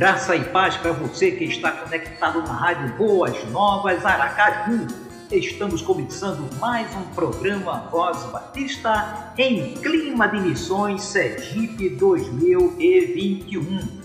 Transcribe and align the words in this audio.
Graça 0.00 0.34
e 0.34 0.42
paz 0.44 0.78
para 0.78 0.92
você 0.92 1.30
que 1.30 1.44
está 1.44 1.72
conectado 1.72 2.40
na 2.40 2.54
Rádio 2.54 2.96
Boas 2.96 3.36
Novas 3.50 4.02
Aracaju. 4.02 4.86
Estamos 5.30 5.82
começando 5.82 6.48
mais 6.58 6.90
um 6.96 7.02
programa 7.14 7.86
Voz 7.90 8.24
Batista 8.32 9.30
em 9.36 9.74
clima 9.74 10.26
de 10.26 10.40
missões 10.40 11.02
Sergipe 11.02 11.90
2021. 11.90 14.00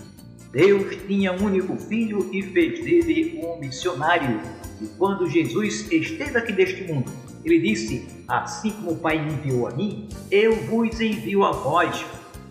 Deus 0.52 0.96
tinha 1.06 1.32
um 1.32 1.46
único 1.46 1.78
filho 1.78 2.28
e 2.30 2.42
fez 2.42 2.84
dele 2.84 3.40
um 3.42 3.58
missionário. 3.58 4.38
E 4.82 4.86
quando 4.98 5.26
Jesus 5.30 5.90
esteve 5.90 6.36
aqui 6.36 6.52
neste 6.52 6.92
mundo, 6.92 7.10
ele 7.42 7.58
disse: 7.58 8.06
Assim 8.28 8.72
como 8.72 8.90
o 8.90 8.98
Pai 8.98 9.18
me 9.18 9.32
enviou 9.32 9.66
a 9.66 9.70
mim, 9.70 10.10
eu 10.30 10.56
vos 10.66 11.00
envio 11.00 11.42
a 11.42 11.52
vós. 11.52 12.04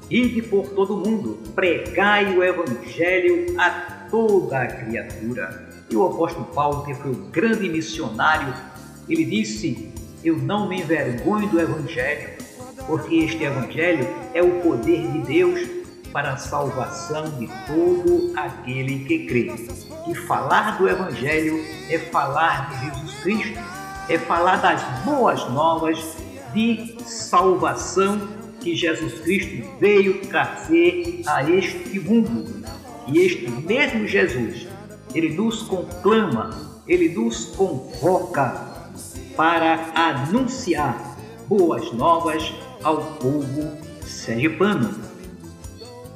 Ide 0.09 0.43
por 0.43 0.69
todo 0.69 0.95
o 0.95 0.97
mundo, 0.97 1.39
pregai 1.55 2.37
o 2.37 2.43
Evangelho 2.43 3.59
a 3.59 3.69
toda 4.09 4.61
a 4.61 4.67
criatura. 4.67 5.67
E 5.89 5.95
o 5.95 6.05
apóstolo 6.05 6.45
Paulo, 6.53 6.85
que 6.85 6.93
foi 6.93 7.11
um 7.11 7.31
grande 7.31 7.67
missionário, 7.67 8.53
ele 9.09 9.25
disse: 9.25 9.91
Eu 10.23 10.37
não 10.37 10.69
me 10.69 10.81
envergonho 10.81 11.49
do 11.49 11.59
Evangelho, 11.59 12.29
porque 12.85 13.15
este 13.15 13.43
Evangelho 13.43 14.07
é 14.35 14.43
o 14.43 14.61
poder 14.61 15.11
de 15.11 15.19
Deus 15.21 15.59
para 16.13 16.33
a 16.33 16.37
salvação 16.37 17.25
de 17.39 17.49
todo 17.65 18.31
aquele 18.35 19.05
que 19.05 19.25
crê. 19.25 19.51
E 20.07 20.13
falar 20.13 20.77
do 20.77 20.87
Evangelho 20.87 21.59
é 21.89 21.97
falar 21.97 22.69
de 22.69 22.85
Jesus 22.85 23.19
Cristo, 23.21 23.59
é 24.07 24.19
falar 24.19 24.57
das 24.57 24.83
boas 25.03 25.49
novas 25.49 26.15
de 26.53 26.95
salvação 27.03 28.44
que 28.65 28.75
Jesus 28.75 29.19
Cristo 29.19 29.63
veio 29.79 30.21
trazer 30.21 31.21
a 31.27 31.47
este 31.47 31.99
mundo. 31.99 32.65
E 33.07 33.19
este 33.19 33.47
mesmo 33.47 34.07
Jesus, 34.07 34.67
ele 35.13 35.35
nos 35.35 35.61
conclama, 35.61 36.81
ele 36.87 37.09
nos 37.09 37.45
convoca 37.55 38.89
para 39.37 39.91
anunciar 39.93 41.15
boas 41.47 41.91
novas 41.93 42.55
ao 42.81 43.03
povo 43.17 43.77
sergipano. 44.03 44.95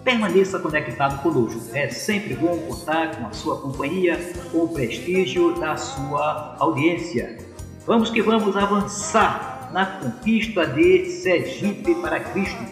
Permaneça 0.03 0.57
conectado 0.57 1.21
conosco. 1.21 1.61
É 1.73 1.87
sempre 1.89 2.33
bom 2.33 2.57
contar 2.57 3.15
com 3.15 3.27
a 3.27 3.31
sua 3.31 3.61
companhia, 3.61 4.17
com 4.51 4.63
o 4.63 4.69
prestígio 4.69 5.53
da 5.59 5.77
sua 5.77 6.55
audiência. 6.57 7.37
Vamos 7.85 8.09
que 8.09 8.23
vamos 8.23 8.57
avançar 8.57 9.58
na 9.71 9.85
conquista 9.85 10.65
de 10.65 11.09
Sergipe 11.09 11.95
para 11.95 12.19
Cristo. 12.19 12.63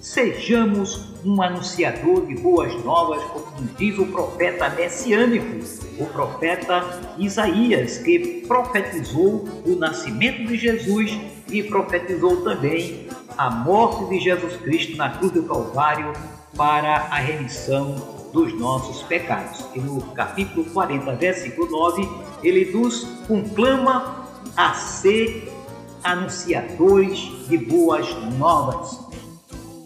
Sejamos 0.00 1.14
um 1.24 1.42
anunciador 1.42 2.26
de 2.26 2.36
boas 2.36 2.72
novas, 2.84 3.22
como 3.24 3.68
diz 3.76 3.98
o 3.98 4.06
profeta 4.06 4.70
messiânico, 4.70 5.64
o 5.98 6.06
profeta 6.06 6.84
Isaías, 7.18 7.98
que 7.98 8.44
profetizou 8.46 9.44
o 9.66 9.76
nascimento 9.76 10.46
de 10.46 10.56
Jesus 10.56 11.18
e 11.50 11.62
profetizou 11.62 12.42
também 12.42 13.08
a 13.36 13.50
morte 13.50 14.08
de 14.08 14.20
Jesus 14.20 14.56
Cristo 14.58 14.96
na 14.96 15.10
cruz 15.10 15.32
do 15.32 15.42
Calvário 15.42 16.12
para 16.56 16.94
a 16.94 17.16
remissão 17.16 17.96
dos 18.32 18.58
nossos 18.58 19.02
pecados. 19.02 19.64
E 19.74 19.80
no 19.80 20.00
capítulo 20.12 20.64
40, 20.66 21.12
versículo 21.16 21.70
9, 21.70 22.08
ele 22.42 22.70
nos 22.72 23.04
conclama 23.26 24.26
a 24.56 24.72
ser 24.74 25.52
anunciadores 26.06 27.18
de 27.48 27.58
boas 27.58 28.06
novas. 28.38 29.00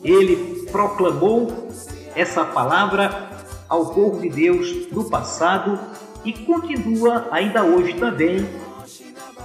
Ele 0.04 0.66
proclamou 0.70 1.68
essa 2.14 2.44
palavra 2.44 3.30
ao 3.66 3.86
povo 3.86 4.20
de 4.20 4.28
Deus 4.28 4.90
no 4.92 5.08
passado 5.08 5.80
e 6.22 6.32
continua 6.32 7.26
ainda 7.30 7.64
hoje 7.64 7.94
também 7.94 8.46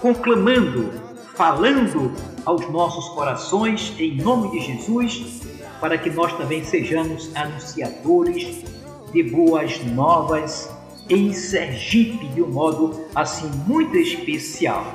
conclamando, 0.01 0.91
falando 1.35 2.11
aos 2.43 2.69
nossos 2.69 3.07
corações 3.15 3.93
em 3.97 4.17
nome 4.17 4.51
de 4.51 4.59
Jesus, 4.65 5.43
para 5.79 5.97
que 5.97 6.09
nós 6.09 6.33
também 6.33 6.61
sejamos 6.63 7.33
anunciadores 7.33 8.65
de 9.13 9.23
boas 9.23 9.81
novas 9.85 10.69
em 11.07 11.31
Sergipe 11.31 12.27
de 12.29 12.41
um 12.41 12.51
modo 12.51 13.05
assim 13.15 13.49
muito 13.65 13.95
especial. 13.95 14.85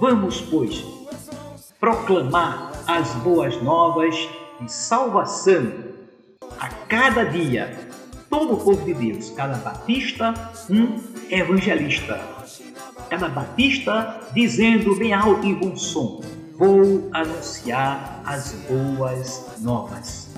Vamos, 0.00 0.40
pois, 0.40 0.82
proclamar 1.80 2.72
as 2.86 3.10
boas 3.16 3.60
novas 3.62 4.14
de 4.60 4.70
salvação 4.70 5.72
a 6.58 6.68
cada 6.68 7.24
dia. 7.24 7.88
Todo 8.28 8.54
o 8.54 8.56
povo 8.58 8.84
de 8.84 8.94
Deus, 8.94 9.30
cada 9.30 9.56
batista, 9.56 10.34
um 10.68 11.00
evangelista. 11.30 12.20
Cada 13.08 13.28
batista 13.28 14.20
dizendo 14.32 14.94
bem 14.96 15.12
alto 15.12 15.44
e 15.46 15.54
bom 15.54 15.74
som: 15.74 16.20
Vou 16.56 17.08
anunciar 17.12 18.22
as 18.24 18.52
boas 18.68 19.58
novas. 19.60 20.30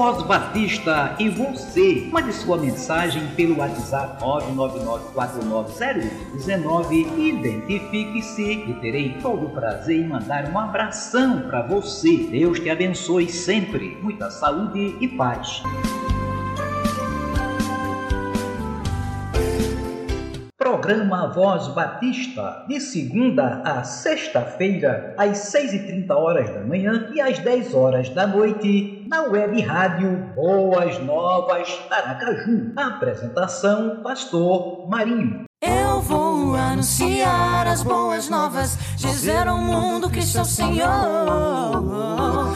Voz 0.00 0.22
Batista 0.22 1.14
e 1.18 1.28
você. 1.28 2.08
Mande 2.10 2.32
sua 2.32 2.56
mensagem 2.56 3.26
pelo 3.36 3.58
WhatsApp 3.58 4.24
999490119. 4.24 7.18
Identifique-se 7.18 8.50
e 8.50 8.72
terei 8.80 9.18
todo 9.20 9.44
o 9.44 9.50
prazer 9.50 10.00
em 10.00 10.08
mandar 10.08 10.50
um 10.50 10.58
abração 10.58 11.42
para 11.42 11.66
você. 11.66 12.16
Deus 12.30 12.58
te 12.60 12.70
abençoe 12.70 13.28
sempre. 13.28 13.98
Muita 14.00 14.30
saúde 14.30 14.96
e 15.02 15.06
paz. 15.06 15.62
Programa 20.70 21.26
Voz 21.26 21.66
Batista, 21.74 22.64
de 22.68 22.78
segunda 22.78 23.60
a 23.64 23.82
sexta-feira, 23.82 25.16
às 25.18 25.52
6h30 25.52 26.08
horas 26.12 26.48
da 26.48 26.60
manhã 26.60 27.10
e 27.12 27.20
às 27.20 27.40
10 27.40 27.74
horas 27.74 28.08
da 28.10 28.24
noite, 28.24 29.04
na 29.08 29.22
web 29.22 29.60
rádio 29.62 30.32
Boas 30.36 30.96
Novas 31.00 31.76
Aracaju. 31.90 32.72
Apresentação, 32.76 34.00
Pastor 34.04 34.88
Marinho. 34.88 35.42
Eu 35.60 36.00
vou 36.02 36.54
anunciar 36.54 37.66
as 37.66 37.82
boas 37.82 38.30
novas, 38.30 38.78
dizer 38.96 39.48
ao 39.48 39.58
mundo 39.58 40.08
que 40.08 40.22
sou 40.22 40.44
Senhor. 40.44 40.86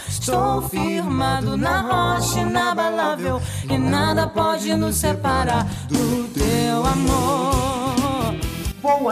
Estou 0.08 0.62
firmado 0.62 1.56
na 1.56 1.80
rocha 1.80 2.38
inabalável 2.38 3.42
e 3.68 3.76
nada 3.76 4.28
pode 4.28 4.72
nos 4.76 4.94
separar 4.94 5.66
do 5.88 6.28
teu 6.32 6.86
amor. 6.86 7.53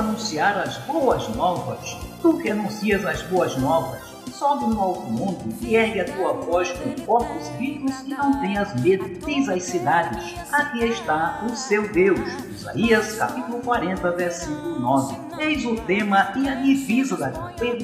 Anunciar 0.02 0.58
as 0.58 0.78
boas 0.78 1.28
novas. 1.37 1.96
Tu 2.20 2.37
que 2.38 2.50
anuncias 2.50 3.04
as 3.04 3.22
boas 3.22 3.56
novas, 3.56 4.02
sobe 4.30 4.66
no 4.66 4.80
alto 4.80 5.10
mundo 5.10 5.54
e 5.60 5.74
ergue 5.74 6.00
a 6.00 6.04
tua 6.04 6.32
voz 6.32 6.70
com 6.72 7.04
corpos 7.04 7.48
ricos 7.58 7.92
e 8.00 8.10
não 8.10 8.40
tenhas 8.40 8.80
medo. 8.80 9.08
Diz 9.24 9.48
às 9.48 9.62
cidades: 9.62 10.34
Aqui 10.52 10.84
está 10.84 11.44
o 11.44 11.56
seu 11.56 11.88
Deus. 11.92 12.20
Isaías 12.50 13.16
capítulo 13.16 13.60
40, 13.60 14.10
versículo 14.12 14.80
9. 14.80 15.16
Eis 15.38 15.64
o 15.64 15.76
tema 15.76 16.32
e 16.36 16.48
a 16.48 16.54
divisa 16.56 17.16
das 17.16 17.36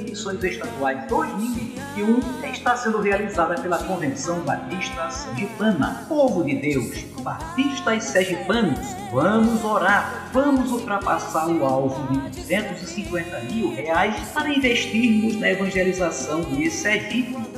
Missões 0.02 0.42
Estaduais 0.44 1.06
2021 1.08 2.20
está 2.52 2.76
sendo 2.76 3.00
realizada 3.00 3.60
pela 3.60 3.78
Convenção 3.78 4.40
Batista 4.40 5.10
Sergipana. 5.10 6.04
Povo 6.08 6.44
de 6.44 6.56
Deus, 6.56 7.04
batistas 7.22 8.04
sergipanos, 8.04 8.78
vamos 9.12 9.64
orar, 9.64 10.28
vamos 10.32 10.70
ultrapassar 10.70 11.48
o 11.48 11.64
alvo 11.64 12.12
de 12.12 12.40
250 12.42 13.40
mil 13.40 13.74
reais 13.74 14.16
para 14.28 14.50
investirmos 14.50 15.36
na 15.36 15.50
evangelização 15.50 16.27
celebração 16.28 16.42
disso 16.42 16.86
é 16.86 16.98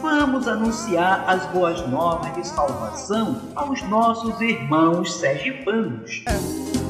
vamos 0.00 0.46
anunciar 0.46 1.24
as 1.28 1.44
boas 1.46 1.84
novas 1.88 2.32
de 2.34 2.46
salvação 2.46 3.42
aos 3.56 3.82
nossos 3.82 4.40
irmãos 4.40 5.12
sergipanos. 5.14 6.22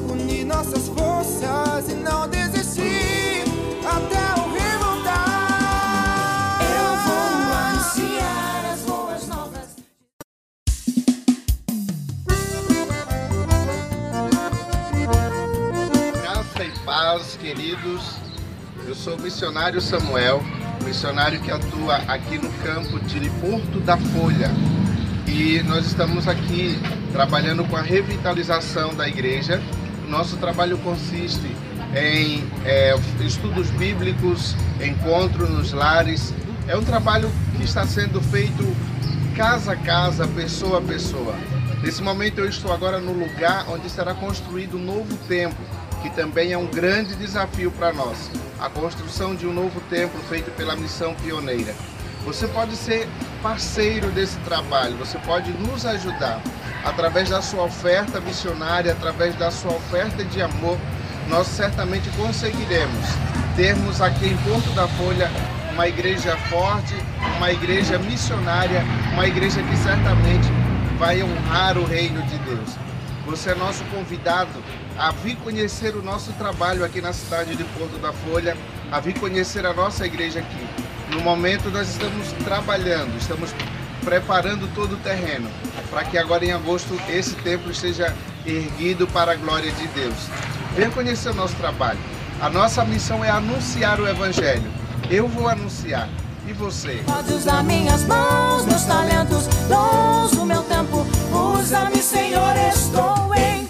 Unir 0.09 0.45
nossas 0.45 0.87
forças 0.89 1.89
e 1.89 1.95
não 1.95 2.29
desistir 2.29 3.43
até 3.83 4.39
o 4.39 4.53
remontar. 4.53 5.39
Eu 6.61 6.95
vou 7.07 7.53
anunciar 7.57 8.65
as 8.71 8.81
boas 8.81 9.27
novas. 9.27 9.75
Graça 16.21 16.63
e 16.63 16.71
paz, 16.85 17.35
queridos. 17.37 18.15
Eu 18.87 18.95
sou 18.95 19.15
o 19.15 19.21
missionário 19.21 19.81
Samuel 19.81 20.41
missionário 20.81 21.39
que 21.41 21.51
atua 21.51 21.97
aqui 22.07 22.37
no 22.37 22.49
campo 22.63 22.99
de 22.99 23.29
Porto 23.41 23.79
da 23.79 23.97
Folha. 23.97 24.51
E 25.27 25.61
nós 25.63 25.85
estamos 25.85 26.27
aqui 26.27 26.77
trabalhando 27.11 27.63
com 27.65 27.77
a 27.77 27.81
revitalização 27.81 28.93
da 28.93 29.07
igreja. 29.07 29.61
Nosso 30.07 30.37
trabalho 30.37 30.77
consiste 30.79 31.55
em 31.95 32.43
é, 32.65 32.95
estudos 33.21 33.69
bíblicos, 33.71 34.55
encontro 34.81 35.49
nos 35.49 35.71
lares. 35.71 36.33
É 36.67 36.75
um 36.75 36.83
trabalho 36.83 37.31
que 37.57 37.63
está 37.63 37.85
sendo 37.85 38.21
feito 38.21 38.63
casa 39.35 39.73
a 39.73 39.75
casa, 39.75 40.27
pessoa 40.27 40.79
a 40.79 40.81
pessoa. 40.81 41.35
Nesse 41.81 42.03
momento 42.03 42.39
eu 42.39 42.47
estou 42.47 42.71
agora 42.71 42.99
no 42.99 43.11
lugar 43.11 43.65
onde 43.69 43.89
será 43.89 44.13
construído 44.13 44.77
um 44.77 44.83
novo 44.83 45.15
templo, 45.27 45.65
que 46.01 46.09
também 46.09 46.51
é 46.51 46.57
um 46.57 46.65
grande 46.65 47.15
desafio 47.15 47.71
para 47.71 47.93
nós. 47.93 48.29
A 48.59 48.69
construção 48.69 49.35
de 49.35 49.47
um 49.47 49.53
novo 49.53 49.79
templo 49.89 50.21
feito 50.29 50.51
pela 50.51 50.75
missão 50.75 51.13
pioneira. 51.15 51.73
Você 52.25 52.47
pode 52.47 52.75
ser 52.75 53.07
parceiro 53.41 54.09
desse 54.11 54.37
trabalho, 54.39 54.95
você 54.97 55.17
pode 55.19 55.51
nos 55.51 55.85
ajudar 55.85 56.41
através 56.83 57.29
da 57.29 57.41
sua 57.41 57.63
oferta 57.63 58.19
missionária, 58.19 58.91
através 58.91 59.35
da 59.35 59.49
sua 59.49 59.71
oferta 59.71 60.23
de 60.23 60.41
amor. 60.41 60.77
Nós 61.27 61.47
certamente 61.47 62.09
conseguiremos 62.11 63.05
termos 63.55 64.01
aqui 64.01 64.27
em 64.27 64.37
Porto 64.37 64.69
da 64.75 64.87
Folha 64.87 65.29
uma 65.73 65.87
igreja 65.87 66.35
forte, 66.49 66.95
uma 67.37 67.51
igreja 67.51 67.97
missionária, 67.97 68.83
uma 69.13 69.25
igreja 69.27 69.63
que 69.63 69.77
certamente 69.77 70.47
vai 70.99 71.23
honrar 71.23 71.77
o 71.77 71.85
reino 71.85 72.21
de 72.23 72.37
Deus. 72.39 72.77
Você 73.25 73.51
é 73.51 73.55
nosso 73.55 73.83
convidado 73.85 74.51
a 74.97 75.11
vir 75.11 75.35
conhecer 75.37 75.95
o 75.95 76.01
nosso 76.01 76.31
trabalho 76.33 76.83
aqui 76.83 77.01
na 77.01 77.13
cidade 77.13 77.55
de 77.55 77.63
Porto 77.63 77.97
da 77.99 78.11
Folha, 78.13 78.57
a 78.91 78.99
vir 78.99 79.17
conhecer 79.19 79.65
a 79.65 79.73
nossa 79.73 80.05
igreja 80.05 80.39
aqui. 80.39 80.67
No 81.11 81.21
momento 81.21 81.69
nós 81.69 81.89
estamos 81.89 82.31
trabalhando, 82.43 83.17
estamos 83.17 83.53
preparando 84.03 84.67
todo 84.73 84.93
o 84.93 84.97
terreno 84.97 85.49
para 85.89 86.03
que 86.05 86.17
agora 86.17 86.45
em 86.45 86.51
agosto 86.51 86.99
esse 87.09 87.35
templo 87.35 87.71
esteja 87.71 88.15
erguido 88.45 89.07
para 89.07 89.33
a 89.33 89.35
glória 89.35 89.71
de 89.71 89.87
Deus. 89.87 90.15
Venha 90.75 90.89
conhecer 90.89 91.29
o 91.29 91.33
nosso 91.33 91.55
trabalho. 91.55 91.99
A 92.39 92.49
nossa 92.49 92.83
missão 92.85 93.23
é 93.23 93.29
anunciar 93.29 93.99
o 93.99 94.07
evangelho. 94.07 94.71
Eu 95.09 95.27
vou 95.27 95.47
anunciar. 95.47 96.09
E 96.47 96.53
você? 96.53 97.03
Pode 97.05 97.33
usar 97.33 97.63
minhas 97.63 98.03
mãos, 98.05 98.65
meus 98.65 98.83
talentos, 98.83 99.45
dons, 99.67 100.33
o 100.33 100.45
meu 100.45 100.63
tempo. 100.63 101.05
Usa-me, 101.31 102.01
Senhor, 102.01 102.55
estou 102.73 103.35
em 103.35 103.60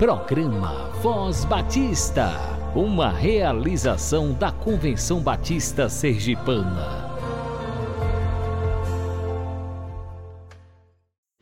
Programa 0.00 0.88
Voz 1.02 1.44
Batista, 1.44 2.30
uma 2.74 3.12
realização 3.12 4.32
da 4.32 4.50
Convenção 4.50 5.20
Batista 5.20 5.90
Sergipana. 5.90 7.06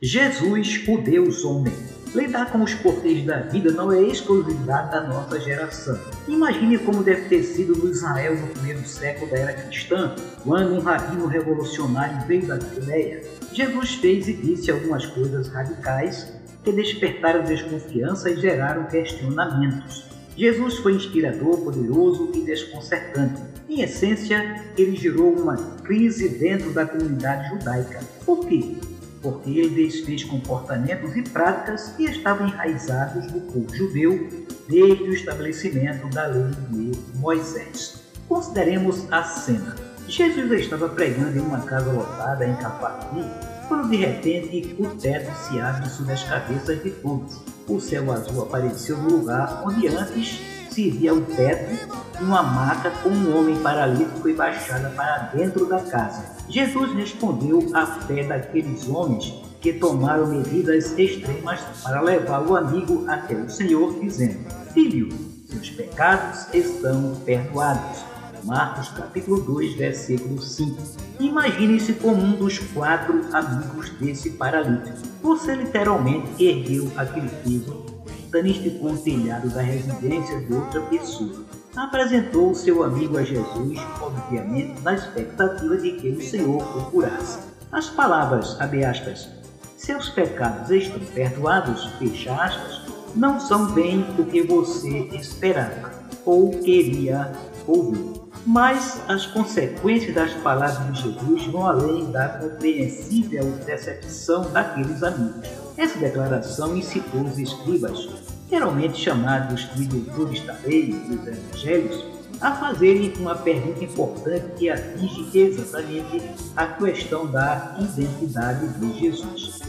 Jesus, 0.01 0.85
o 0.89 0.97
Deus 0.97 1.45
homem. 1.45 1.73
Lidar 2.13 2.51
com 2.51 2.61
os 2.61 2.73
porteiros 2.73 3.23
da 3.25 3.43
vida 3.43 3.71
não 3.71 3.93
é 3.93 4.01
exclusividade 4.01 4.91
da 4.91 5.07
nossa 5.07 5.39
geração. 5.39 5.97
Imagine 6.27 6.79
como 6.79 7.01
deve 7.01 7.29
ter 7.29 7.43
sido 7.43 7.77
no 7.77 7.89
Israel 7.89 8.35
no 8.35 8.47
primeiro 8.47 8.85
século 8.85 9.31
da 9.31 9.37
era 9.37 9.53
cristã, 9.53 10.13
quando 10.43 10.73
um 10.73 10.81
rabino 10.81 11.27
revolucionário 11.27 12.27
veio 12.27 12.45
da 12.45 12.57
Galileia. 12.57 13.23
Jesus 13.53 13.93
fez 13.93 14.27
e 14.27 14.33
disse 14.33 14.69
algumas 14.69 15.05
coisas 15.05 15.47
radicais 15.47 16.38
que 16.63 16.71
despertaram 16.71 17.43
desconfiança 17.43 18.29
e 18.29 18.39
geraram 18.39 18.85
questionamentos. 18.85 20.05
Jesus 20.35 20.77
foi 20.77 20.93
inspirador, 20.93 21.57
poderoso 21.61 22.31
e 22.33 22.41
desconcertante. 22.41 23.41
Em 23.67 23.81
essência, 23.81 24.63
ele 24.77 24.95
gerou 24.95 25.33
uma 25.33 25.57
crise 25.83 26.29
dentro 26.29 26.71
da 26.71 26.85
comunidade 26.85 27.49
judaica. 27.49 27.99
Por 28.25 28.45
quê? 28.47 28.77
porque 29.21 29.49
ele 29.49 29.83
desfez 29.83 30.23
comportamentos 30.23 31.15
e 31.15 31.21
práticas 31.21 31.93
que 31.95 32.05
estavam 32.05 32.47
enraizados 32.47 33.31
no 33.31 33.41
povo 33.41 33.75
judeu 33.75 34.29
desde 34.67 35.03
o 35.03 35.13
estabelecimento 35.13 36.07
da 36.09 36.27
lei 36.27 36.51
de 36.69 37.17
Moisés. 37.17 38.03
Consideremos 38.27 39.11
a 39.11 39.23
cena. 39.23 39.75
Jesus 40.07 40.61
estava 40.61 40.89
pregando 40.89 41.37
em 41.37 41.41
uma 41.41 41.61
casa 41.61 41.91
lotada 41.91 42.45
em 42.45 42.55
Cafarnaum, 42.55 43.29
quando 43.69 43.87
de 43.87 43.97
repente 43.97 44.75
o 44.79 44.87
teto 44.87 45.31
se 45.47 45.61
abre 45.61 45.87
sobre 45.89 46.13
as 46.13 46.23
cabeças 46.23 46.83
de 46.83 46.89
todos. 46.89 47.39
O 47.67 47.79
céu 47.79 48.11
azul 48.11 48.41
apareceu 48.41 48.97
no 48.97 49.17
lugar 49.17 49.61
onde 49.63 49.87
antes 49.87 50.41
se 50.71 50.89
via 50.89 51.13
um 51.13 51.21
teto 51.21 51.87
e 52.19 52.23
uma 52.23 52.41
maca 52.41 52.89
com 53.03 53.09
um 53.09 53.37
homem 53.37 53.55
paralítico 53.59 54.27
e 54.27 54.33
baixada 54.33 54.89
para 54.89 55.29
dentro 55.35 55.67
da 55.67 55.79
casa. 55.79 56.23
Jesus 56.49 56.93
respondeu 56.93 57.69
à 57.73 57.85
fé 57.85 58.23
daqueles 58.23 58.87
homens 58.89 59.35
que 59.61 59.73
tomaram 59.73 60.25
medidas 60.25 60.97
extremas 60.97 61.59
para 61.83 62.01
levar 62.01 62.41
o 62.41 62.55
amigo 62.55 63.05
até 63.07 63.35
o 63.35 63.49
Senhor, 63.49 63.99
dizendo: 63.99 64.39
Filho, 64.73 65.09
seus 65.47 65.69
pecados 65.69 66.47
estão 66.53 67.15
perdoados. 67.23 68.08
Marcos 68.49 68.89
capítulo 68.89 69.39
2, 69.41 69.75
versículo 69.75 70.41
5. 70.41 70.81
Imagine-se 71.19 71.93
como 71.93 72.19
um 72.19 72.31
dos 72.31 72.57
quatro 72.57 73.23
amigos 73.31 73.91
desse 73.99 74.31
paralítico. 74.31 74.97
Você 75.21 75.53
literalmente 75.53 76.43
ergueu 76.43 76.91
aquele 76.97 77.29
peso 77.29 77.85
danificou 78.31 78.91
o 78.91 78.97
telhado 78.97 79.49
da 79.49 79.61
residência 79.61 80.39
de 80.41 80.53
outra 80.53 80.81
pessoa. 80.81 81.45
Apresentou 81.75 82.55
seu 82.55 82.83
amigo 82.83 83.19
a 83.19 83.23
Jesus, 83.23 83.79
obviamente 84.01 84.81
na 84.81 84.95
expectativa 84.95 85.77
de 85.77 85.91
que 85.91 86.09
o 86.09 86.21
Senhor 86.21 86.77
o 86.77 86.91
curasse. 86.91 87.39
As 87.71 87.87
palavras, 87.87 88.59
abre 88.59 88.83
aspas, 88.83 89.29
seus 89.77 90.09
pecados 90.09 90.71
estão 90.71 90.99
perdoados, 91.13 91.85
fecha 91.99 92.33
aspas, 92.33 92.81
não 93.15 93.39
são 93.39 93.71
bem 93.73 94.03
o 94.17 94.25
que 94.25 94.41
você 94.41 95.07
esperava 95.13 95.91
ou 96.25 96.49
queria 96.49 97.31
ouvir. 97.67 98.18
Mas 98.45 99.01
as 99.07 99.25
consequências 99.25 100.15
das 100.15 100.33
palavras 100.35 100.95
de 100.95 101.03
Jesus 101.03 101.45
vão 101.47 101.67
além 101.67 102.09
da 102.11 102.29
compreensível 102.29 103.45
decepção 103.65 104.49
daqueles 104.51 105.03
amigos. 105.03 105.47
Essa 105.77 105.99
declaração 105.99 106.75
incitou 106.75 107.21
os 107.21 107.37
escribas, 107.37 108.09
geralmente 108.49 108.97
chamados 108.97 109.69
de 109.75 109.85
doutores 109.85 110.41
da 110.45 110.55
lei 110.65 110.93
dos 110.93 111.27
evangelhos, 111.27 112.05
a 112.41 112.55
fazerem 112.55 113.13
uma 113.19 113.35
pergunta 113.35 113.83
importante 113.83 114.45
que 114.57 114.69
atinge 114.69 115.37
exatamente 115.37 116.21
a 116.55 116.65
questão 116.67 117.27
da 117.27 117.77
identidade 117.79 118.67
de 118.79 118.99
Jesus. 118.99 119.59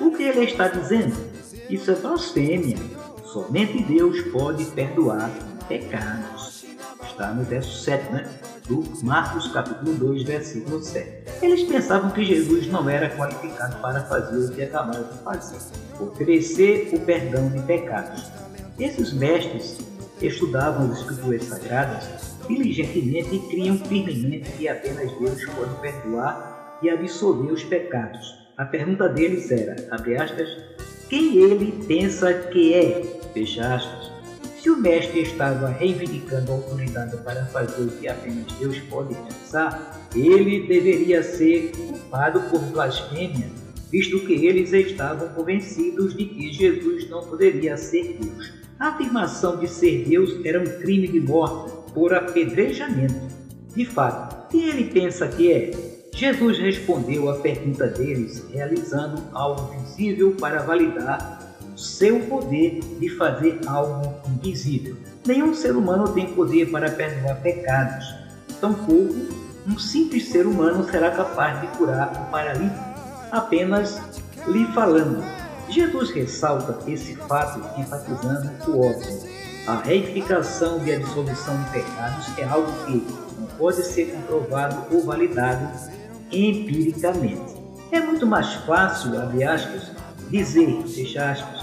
O 0.00 0.10
que 0.10 0.22
ele 0.22 0.44
está 0.44 0.68
dizendo? 0.68 1.16
Isso 1.70 1.90
é 1.90 1.94
blasfêmia. 1.94 2.76
Somente 3.24 3.82
Deus 3.82 4.20
pode 4.30 4.64
perdoar 4.66 5.30
pecados 5.66 6.37
está 7.18 7.34
no 7.34 7.42
verso 7.42 7.82
7, 7.82 8.12
né? 8.12 8.24
do 8.68 8.84
Marcos 9.02 9.48
capítulo 9.48 9.92
2, 9.94 10.22
versículo 10.22 10.80
7. 10.80 11.24
Eles 11.42 11.64
pensavam 11.64 12.10
que 12.10 12.24
Jesus 12.24 12.68
não 12.68 12.88
era 12.88 13.10
qualificado 13.16 13.76
para 13.80 14.04
fazer 14.04 14.36
o 14.36 14.54
que 14.54 14.62
acabaram 14.62 15.02
de 15.02 15.18
fazer, 15.24 15.58
oferecer 16.00 16.90
o 16.92 17.00
perdão 17.00 17.48
de 17.48 17.60
pecados. 17.62 18.30
Esses 18.78 19.12
mestres 19.12 19.78
estudavam 20.22 20.92
as 20.92 21.00
escrituras 21.00 21.44
sagradas 21.44 22.08
diligentemente 22.46 23.34
e 23.34 23.40
criam 23.48 23.76
firmemente 23.78 24.52
que 24.52 24.68
apenas 24.68 25.10
Deus 25.18 25.44
pode 25.46 25.74
perdoar 25.80 26.78
e 26.82 26.88
absolver 26.88 27.52
os 27.52 27.64
pecados. 27.64 28.48
A 28.56 28.64
pergunta 28.64 29.08
deles 29.08 29.50
era, 29.50 29.76
abre 29.90 30.16
aspas, 30.16 30.48
quem 31.08 31.36
ele 31.36 31.84
pensa 31.86 32.32
que 32.32 32.74
é? 32.74 33.02
Fecha 33.32 33.74
aspas. 33.74 33.97
Se 34.68 34.72
o 34.72 34.76
mestre 34.76 35.22
estava 35.22 35.68
reivindicando 35.68 36.52
a 36.52 36.54
autoridade 36.56 37.16
para 37.24 37.46
fazer 37.46 37.84
o 37.84 37.88
que 37.88 38.06
apenas 38.06 38.52
Deus 38.60 38.78
pode 38.80 39.14
pensar, 39.14 39.98
ele 40.14 40.66
deveria 40.66 41.22
ser 41.22 41.72
culpado 41.74 42.38
por 42.50 42.60
blasfêmia, 42.64 43.46
visto 43.90 44.20
que 44.26 44.34
eles 44.44 44.70
estavam 44.74 45.26
convencidos 45.28 46.14
de 46.14 46.26
que 46.26 46.52
Jesus 46.52 47.08
não 47.08 47.24
poderia 47.24 47.78
ser 47.78 48.18
Deus. 48.20 48.52
A 48.78 48.88
afirmação 48.88 49.56
de 49.56 49.68
ser 49.68 50.04
Deus 50.06 50.38
era 50.44 50.60
um 50.60 50.80
crime 50.82 51.08
de 51.08 51.20
morte 51.20 51.72
por 51.94 52.12
apedrejamento. 52.12 53.26
De 53.74 53.86
fato, 53.86 54.50
quem 54.50 54.68
ele 54.68 54.84
pensa 54.90 55.28
que 55.28 55.50
é? 55.50 55.70
Jesus 56.12 56.58
respondeu 56.58 57.30
à 57.30 57.38
pergunta 57.38 57.86
deles, 57.86 58.44
realizando 58.52 59.22
algo 59.32 59.74
visível 59.80 60.36
para 60.38 60.62
validar 60.62 61.37
seu 61.78 62.20
poder 62.26 62.80
de 62.98 63.08
fazer 63.10 63.60
algo 63.66 64.14
invisível. 64.28 64.96
Nenhum 65.26 65.54
ser 65.54 65.76
humano 65.76 66.08
tem 66.08 66.26
poder 66.34 66.70
para 66.70 66.90
perdoar 66.90 67.36
pecados, 67.36 68.14
tampouco 68.60 69.38
um 69.68 69.78
simples 69.78 70.30
ser 70.30 70.46
humano 70.46 70.88
será 70.90 71.10
capaz 71.10 71.60
de 71.60 71.66
curar 71.76 72.10
o 72.12 72.30
paralítico. 72.30 72.82
Apenas 73.30 74.00
lhe 74.46 74.64
falando. 74.72 75.22
Jesus 75.68 76.10
ressalta 76.10 76.78
esse 76.90 77.14
fato 77.14 77.60
enfatizando 77.78 78.50
o 78.66 78.86
óbvio. 78.86 79.20
A 79.66 79.76
reificação 79.76 80.82
e 80.86 80.94
a 80.94 80.98
dissolução 80.98 81.62
de 81.64 81.70
pecados 81.70 82.38
é 82.38 82.44
algo 82.44 82.72
que 82.86 83.06
não 83.38 83.46
pode 83.58 83.82
ser 83.82 84.06
comprovado 84.06 84.86
ou 84.90 85.02
validado 85.04 85.68
empiricamente. 86.32 87.54
É 87.92 88.00
muito 88.00 88.26
mais 88.26 88.54
fácil, 88.54 89.20
abre 89.20 89.44
aspas, 89.44 89.92
dizer, 90.30 90.82
fecha 90.86 91.30
aspas, 91.30 91.57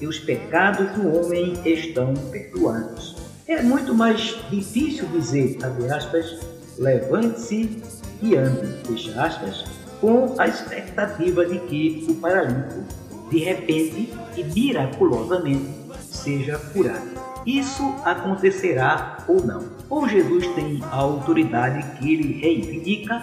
que 0.00 0.06
os 0.06 0.18
pecados 0.18 0.90
do 0.92 1.14
homem 1.14 1.52
estão 1.64 2.14
perdoados. 2.32 3.16
É 3.46 3.62
muito 3.62 3.94
mais 3.94 4.34
difícil 4.50 5.06
dizer, 5.08 5.58
abre 5.62 5.90
aspas, 5.90 6.40
levante-se 6.78 7.82
e 8.22 8.34
ande, 8.34 8.66
fecha 8.86 9.22
aspas, 9.22 9.64
com 10.00 10.34
a 10.38 10.48
expectativa 10.48 11.44
de 11.44 11.58
que 11.60 12.06
o 12.08 12.14
paralítico, 12.14 12.82
de 13.30 13.38
repente 13.40 14.14
e 14.36 14.42
miraculosamente, 14.42 15.68
seja 16.00 16.58
curado. 16.58 17.20
Isso 17.44 17.82
acontecerá 18.02 19.18
ou 19.28 19.44
não. 19.44 19.68
Ou 19.90 20.08
Jesus 20.08 20.46
tem 20.54 20.82
a 20.90 20.96
autoridade 20.96 21.98
que 21.98 22.14
ele 22.14 22.40
reivindica, 22.40 23.22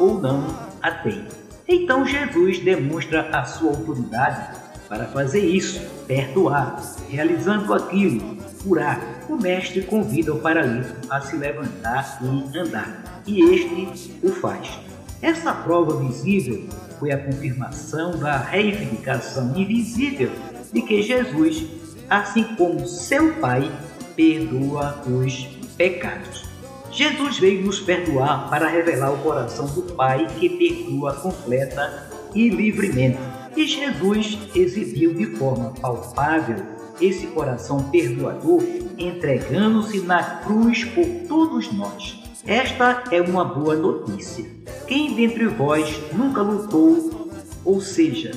ou 0.00 0.20
não 0.20 0.46
a 0.80 0.90
tem. 0.90 1.22
Então 1.68 2.06
Jesus 2.06 2.60
demonstra 2.60 3.28
a 3.30 3.44
sua 3.44 3.70
autoridade 3.70 4.63
para 4.88 5.06
fazer 5.06 5.40
isso, 5.40 5.80
perdoar, 6.06 6.80
realizando 7.08 7.72
aquilo, 7.72 8.36
curar. 8.62 9.00
O 9.28 9.36
mestre 9.36 9.82
convida 9.82 10.32
o 10.32 10.40
paralítico 10.40 10.96
a 11.10 11.20
se 11.20 11.36
levantar 11.36 12.18
e 12.22 12.58
andar, 12.58 13.22
e 13.26 13.40
este 13.40 14.12
o 14.22 14.30
faz. 14.30 14.78
Essa 15.22 15.52
prova 15.52 15.96
visível 16.04 16.66
foi 16.98 17.10
a 17.10 17.18
confirmação 17.18 18.18
da 18.18 18.36
reivindicação 18.36 19.52
invisível 19.56 20.30
de 20.72 20.82
que 20.82 21.02
Jesus, 21.02 21.64
assim 22.10 22.44
como 22.56 22.86
seu 22.86 23.32
Pai, 23.34 23.70
perdoa 24.14 25.02
os 25.06 25.46
pecados. 25.76 26.44
Jesus 26.90 27.38
veio 27.38 27.64
nos 27.64 27.80
perdoar 27.80 28.48
para 28.48 28.68
revelar 28.68 29.12
o 29.12 29.18
coração 29.18 29.66
do 29.66 29.82
Pai 29.94 30.26
que 30.38 30.48
perdoa 30.48 31.14
completa 31.14 32.08
e 32.34 32.48
livremente. 32.48 33.18
E 33.56 33.66
Jesus 33.66 34.38
exibiu 34.52 35.14
de 35.14 35.26
forma 35.36 35.72
palpável 35.80 36.56
esse 37.00 37.28
coração 37.28 37.84
perdoador, 37.84 38.62
entregando-se 38.98 40.00
na 40.00 40.22
cruz 40.40 40.84
por 40.84 41.06
todos 41.28 41.72
nós. 41.72 42.20
Esta 42.44 43.04
é 43.12 43.20
uma 43.20 43.44
boa 43.44 43.76
notícia. 43.76 44.44
Quem 44.88 45.14
dentre 45.14 45.46
vós 45.46 46.00
nunca 46.12 46.42
lutou, 46.42 47.30
ou 47.64 47.80
seja, 47.80 48.32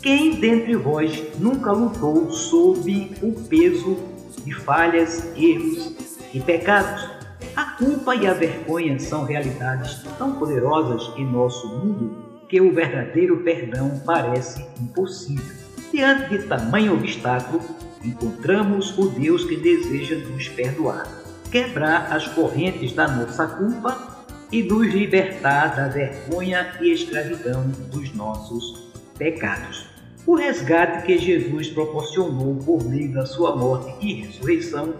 quem 0.00 0.40
dentre 0.40 0.74
vós 0.74 1.22
nunca 1.38 1.70
lutou 1.70 2.30
sob 2.30 3.12
o 3.22 3.32
peso 3.42 3.98
de 4.42 4.54
falhas, 4.54 5.30
erros 5.36 5.94
e 6.32 6.40
pecados? 6.40 7.08
A 7.54 7.64
culpa 7.76 8.16
e 8.16 8.26
a 8.26 8.32
vergonha 8.32 8.98
são 8.98 9.24
realidades 9.24 10.02
tão 10.16 10.32
poderosas 10.32 11.12
em 11.18 11.26
nosso 11.26 11.68
mundo 11.68 12.31
que 12.52 12.60
o 12.60 12.70
verdadeiro 12.70 13.38
perdão 13.38 13.98
parece 14.04 14.62
impossível. 14.78 15.56
Diante 15.90 16.36
de 16.36 16.42
tamanho 16.46 16.92
obstáculo, 16.92 17.62
encontramos 18.04 18.96
o 18.98 19.08
Deus 19.08 19.46
que 19.46 19.56
deseja 19.56 20.16
nos 20.16 20.48
perdoar, 20.50 21.08
quebrar 21.50 22.12
as 22.12 22.28
correntes 22.28 22.92
da 22.92 23.08
nossa 23.08 23.46
culpa 23.46 24.26
e 24.52 24.62
nos 24.62 24.86
libertar 24.86 25.74
da 25.74 25.88
vergonha 25.88 26.74
e 26.78 26.92
escravidão 26.92 27.66
dos 27.90 28.14
nossos 28.14 28.90
pecados. 29.16 29.86
O 30.26 30.34
resgate 30.34 31.06
que 31.06 31.16
Jesus 31.16 31.68
proporcionou 31.68 32.56
por 32.56 32.84
meio 32.84 33.14
da 33.14 33.24
sua 33.24 33.56
morte 33.56 33.94
e 34.06 34.24
ressurreição 34.24 34.92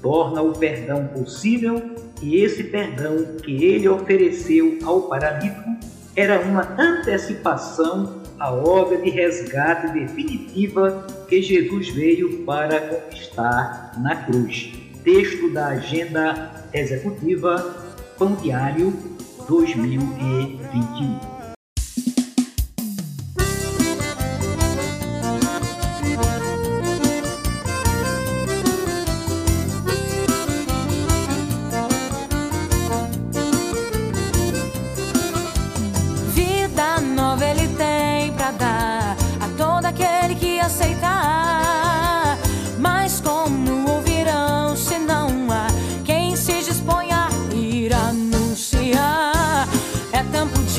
torna 0.00 0.40
o 0.40 0.52
perdão 0.52 1.08
possível 1.08 1.96
e 2.22 2.36
esse 2.36 2.62
perdão 2.62 3.38
que 3.42 3.64
ele 3.64 3.88
ofereceu 3.88 4.78
ao 4.84 5.02
paralítico 5.02 5.72
era 6.14 6.40
uma 6.40 6.74
antecipação 6.78 8.22
à 8.38 8.52
obra 8.52 8.98
de 8.98 9.10
resgate 9.10 9.92
definitiva 9.92 11.06
que 11.28 11.40
Jesus 11.40 11.88
veio 11.90 12.44
para 12.44 12.80
conquistar 12.80 13.92
na 13.98 14.16
cruz. 14.16 14.72
Texto 15.02 15.50
da 15.52 15.68
Agenda 15.68 16.50
Executiva 16.72 17.74
Pão 18.18 18.34
Diário 18.34 18.92
2021. 19.48 21.31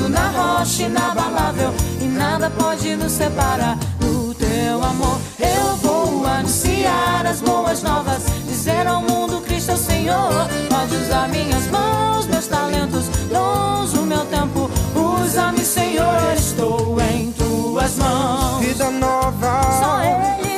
Firmado 0.00 0.08
na 0.08 0.28
rocha 0.30 0.84
inabalável 0.84 1.74
e 2.00 2.04
nada 2.04 2.48
pode 2.50 2.96
nos 2.96 3.12
separar 3.12 3.76
do 3.98 4.34
teu 4.34 4.82
amor. 4.82 5.20
Eu 5.38 5.76
vou 5.76 6.26
anunciar 6.26 7.26
as 7.26 7.40
boas 7.42 7.82
novas, 7.82 8.22
dizer 8.46 8.86
ao 8.86 9.02
mundo 9.02 9.42
Cristo 9.42 9.72
é 9.72 9.74
o 9.74 9.76
Senhor. 9.76 10.48
Pode 10.70 10.96
usar 10.96 11.28
minhas 11.28 11.66
mãos, 11.66 12.26
meus 12.26 12.46
talentos, 12.46 13.08
dons, 13.30 13.92
o 13.94 14.02
meu 14.02 14.24
tempo. 14.26 14.70
Usa-me, 14.94 15.64
Senhor, 15.64 16.34
estou 16.34 16.98
em 17.00 17.32
tuas 17.32 17.96
mãos. 17.96 18.60
Vida 18.60 18.90
nova. 18.90 19.60
Só 19.80 20.02
Ele 20.02 20.49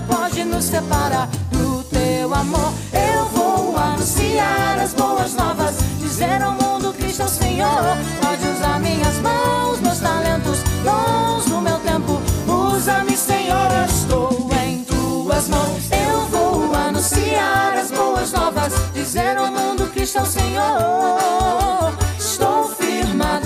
nada 0.00 0.06
pode 0.06 0.44
nos 0.44 0.64
separar 0.64 1.28
do 1.50 1.82
teu 1.84 2.34
amor. 2.34 2.72
Eu 2.92 3.24
vou 3.26 3.76
anunciar 3.76 4.78
as 4.78 4.94
boas 4.94 5.34
novas, 5.34 5.76
dizer 5.98 6.42
ao 6.42 6.52
mundo 6.52 6.92
Cristo 6.94 7.22
é 7.22 7.24
o 7.24 7.28
Senhor. 7.28 7.96
Pode 8.20 8.46
usar 8.48 8.80
minhas 8.80 9.18
mãos, 9.18 9.80
meus 9.80 9.98
talentos, 9.98 10.58
dons 10.84 11.44
do 11.46 11.60
meu 11.60 11.78
tempo. 11.78 12.20
Usa-me, 12.46 13.16
Senhor, 13.16 13.68
estou 13.88 14.50
em 14.64 14.84
tuas 14.84 15.48
mãos. 15.48 15.90
Eu 15.90 16.20
vou 16.26 16.74
anunciar 16.74 17.76
as 17.76 17.90
boas 17.90 18.32
novas, 18.32 18.72
dizer 18.94 19.36
ao 19.36 19.48
mundo 19.48 19.86
Cristo 19.92 20.18
é 20.18 20.22
o 20.22 20.26
Senhor 20.26 21.10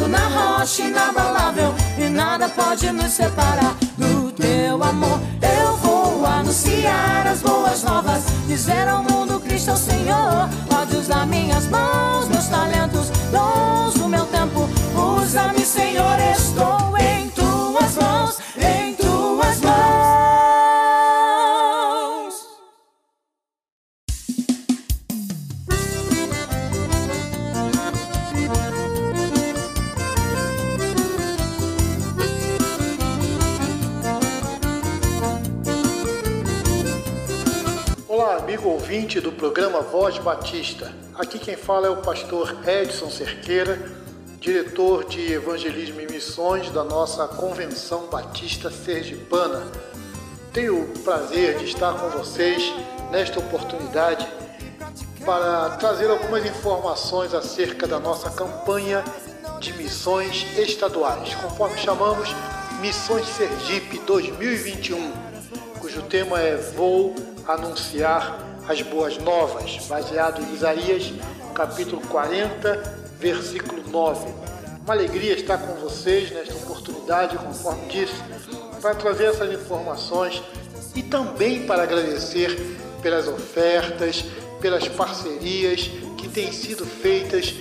na 0.08 0.28
rocha 0.28 0.82
inabalável 0.82 1.74
e 1.98 2.08
nada 2.08 2.48
pode 2.48 2.90
nos 2.92 3.12
separar 3.12 3.74
do 3.96 4.30
teu 4.32 4.82
amor. 4.82 5.23
Anunciar 6.74 7.26
as 7.28 7.40
boas 7.40 7.84
novas, 7.84 8.24
dizer 8.48 8.88
ao 8.88 9.04
mundo 9.04 9.38
Cristo 9.38 9.70
é 9.70 9.74
o 9.74 9.76
Senhor. 9.76 10.48
Pode 10.68 10.96
usar 10.96 11.24
minhas 11.24 11.68
mãos, 11.68 12.28
meus 12.28 12.48
talentos, 12.48 13.10
dons 13.30 13.94
do 13.94 14.08
meu 14.08 14.26
tempo. 14.26 14.68
Usa-me, 15.22 15.64
Senhor, 15.64 16.18
estou 16.36 16.98
em 16.98 17.23
ouvinte 39.14 39.20
do 39.20 39.32
programa 39.32 39.80
Voz 39.80 40.18
Batista. 40.18 40.92
Aqui 41.14 41.38
quem 41.38 41.56
fala 41.56 41.86
é 41.86 41.90
o 41.90 41.98
pastor 41.98 42.56
Edson 42.66 43.10
Cerqueira, 43.10 43.78
diretor 44.40 45.04
de 45.04 45.32
Evangelismo 45.32 46.00
e 46.00 46.06
Missões 46.10 46.70
da 46.70 46.82
nossa 46.82 47.28
Convenção 47.28 48.06
Batista 48.06 48.70
Sergipana. 48.70 49.66
Tenho 50.52 50.82
o 50.82 50.98
prazer 51.00 51.58
de 51.58 51.64
estar 51.64 51.92
com 51.94 52.08
vocês 52.10 52.72
nesta 53.10 53.38
oportunidade 53.38 54.26
para 55.24 55.70
trazer 55.76 56.10
algumas 56.10 56.44
informações 56.44 57.34
acerca 57.34 57.86
da 57.86 58.00
nossa 58.00 58.30
campanha 58.30 59.04
de 59.60 59.72
missões 59.74 60.46
estaduais, 60.58 61.34
conforme 61.36 61.78
chamamos 61.78 62.34
Missões 62.80 63.26
Sergipe 63.28 63.98
2021, 64.00 65.12
cujo 65.80 66.02
tema 66.02 66.40
é 66.40 66.56
Vou 66.56 67.14
anunciar 67.46 68.53
as 68.68 68.80
boas 68.82 69.18
novas, 69.18 69.86
baseado 69.88 70.42
em 70.42 70.54
Isaías 70.54 71.12
capítulo 71.54 72.00
40, 72.08 72.76
versículo 73.18 73.82
9. 73.88 74.26
Uma 74.84 74.94
alegria 74.94 75.34
estar 75.34 75.58
com 75.58 75.74
vocês 75.74 76.30
nesta 76.30 76.54
oportunidade, 76.54 77.36
conforme 77.38 77.86
disse, 77.86 78.14
para 78.80 78.94
trazer 78.94 79.26
essas 79.26 79.52
informações 79.52 80.42
e 80.94 81.02
também 81.02 81.66
para 81.66 81.82
agradecer 81.82 82.56
pelas 83.02 83.28
ofertas, 83.28 84.24
pelas 84.60 84.88
parcerias 84.88 85.90
que 86.18 86.28
têm 86.28 86.50
sido 86.52 86.84
feitas 86.86 87.54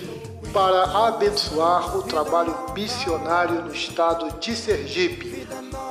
para 0.52 1.06
abençoar 1.06 1.96
o 1.96 2.02
trabalho 2.02 2.54
missionário 2.74 3.62
no 3.62 3.74
estado 3.74 4.38
de 4.38 4.56
Sergipe. 4.56 5.46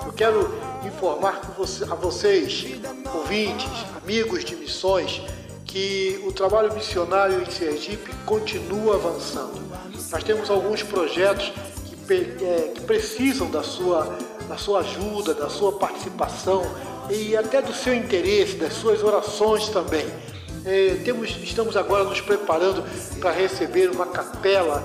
Eu 0.06 0.14
quero 0.14 0.54
informar 0.86 1.42
a 1.90 1.96
vocês, 1.96 2.66
ouvintes, 3.14 3.93
amigos 4.04 4.44
de 4.44 4.56
missões, 4.56 5.22
que 5.66 6.22
o 6.28 6.32
trabalho 6.32 6.74
missionário 6.74 7.42
em 7.42 7.50
Sergipe 7.50 8.14
continua 8.26 8.96
avançando. 8.96 9.62
Nós 10.12 10.24
temos 10.24 10.50
alguns 10.50 10.84
projetos 10.84 11.54
que, 11.86 12.44
é, 12.44 12.72
que 12.76 12.82
precisam 12.82 13.50
da 13.50 13.64
sua, 13.64 14.18
da 14.48 14.58
sua 14.58 14.82
ajuda, 14.82 15.34
da 15.34 15.50
sua 15.50 15.72
participação 15.80 16.62
e 17.10 17.36
até 17.36 17.62
do 17.62 17.74
seu 17.74 17.94
interesse, 17.94 18.58
das 18.58 18.74
suas 18.74 19.02
orações 19.02 19.70
também. 19.70 20.06
É, 20.66 21.02
temos, 21.04 21.30
estamos 21.42 21.78
agora 21.78 22.04
nos 22.04 22.20
preparando 22.20 22.84
para 23.20 23.32
receber 23.32 23.90
uma 23.90 24.06
capela, 24.06 24.84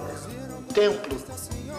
um 0.58 0.72
templo, 0.72 1.18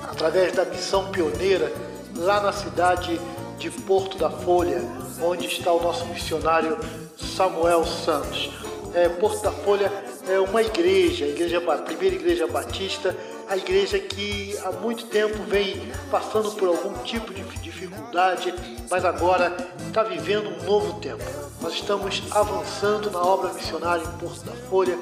através 0.03 0.53
da 0.53 0.65
missão 0.65 1.09
pioneira, 1.09 1.71
lá 2.15 2.41
na 2.41 2.51
cidade 2.51 3.19
de 3.57 3.71
Porto 3.71 4.17
da 4.17 4.29
Folha, 4.29 4.81
onde 5.21 5.47
está 5.47 5.71
o 5.71 5.81
nosso 5.81 6.05
missionário 6.05 6.77
Samuel 7.19 7.85
Santos. 7.85 8.49
É, 8.93 9.07
Porto 9.07 9.41
da 9.43 9.51
Folha 9.51 9.91
é 10.27 10.39
uma 10.39 10.61
igreja, 10.61 11.25
a, 11.25 11.27
igreja, 11.27 11.61
primeira 11.61 12.15
igreja 12.15 12.47
batista, 12.47 13.15
a 13.47 13.55
igreja 13.55 13.99
que 13.99 14.57
há 14.63 14.71
muito 14.71 15.05
tempo 15.05 15.43
vem 15.43 15.91
passando 16.09 16.51
por 16.51 16.67
algum 16.67 16.93
tipo 17.03 17.33
de 17.33 17.43
dificuldade, 17.59 18.53
mas 18.89 19.05
agora 19.05 19.55
está 19.87 20.03
vivendo 20.03 20.49
um 20.49 20.63
novo 20.63 20.99
tempo. 20.99 21.23
Nós 21.61 21.73
estamos 21.73 22.23
avançando 22.31 23.11
na 23.11 23.21
obra 23.21 23.53
missionária 23.53 24.03
em 24.03 24.17
Porto 24.17 24.43
da 24.43 24.53
Folha 24.69 24.97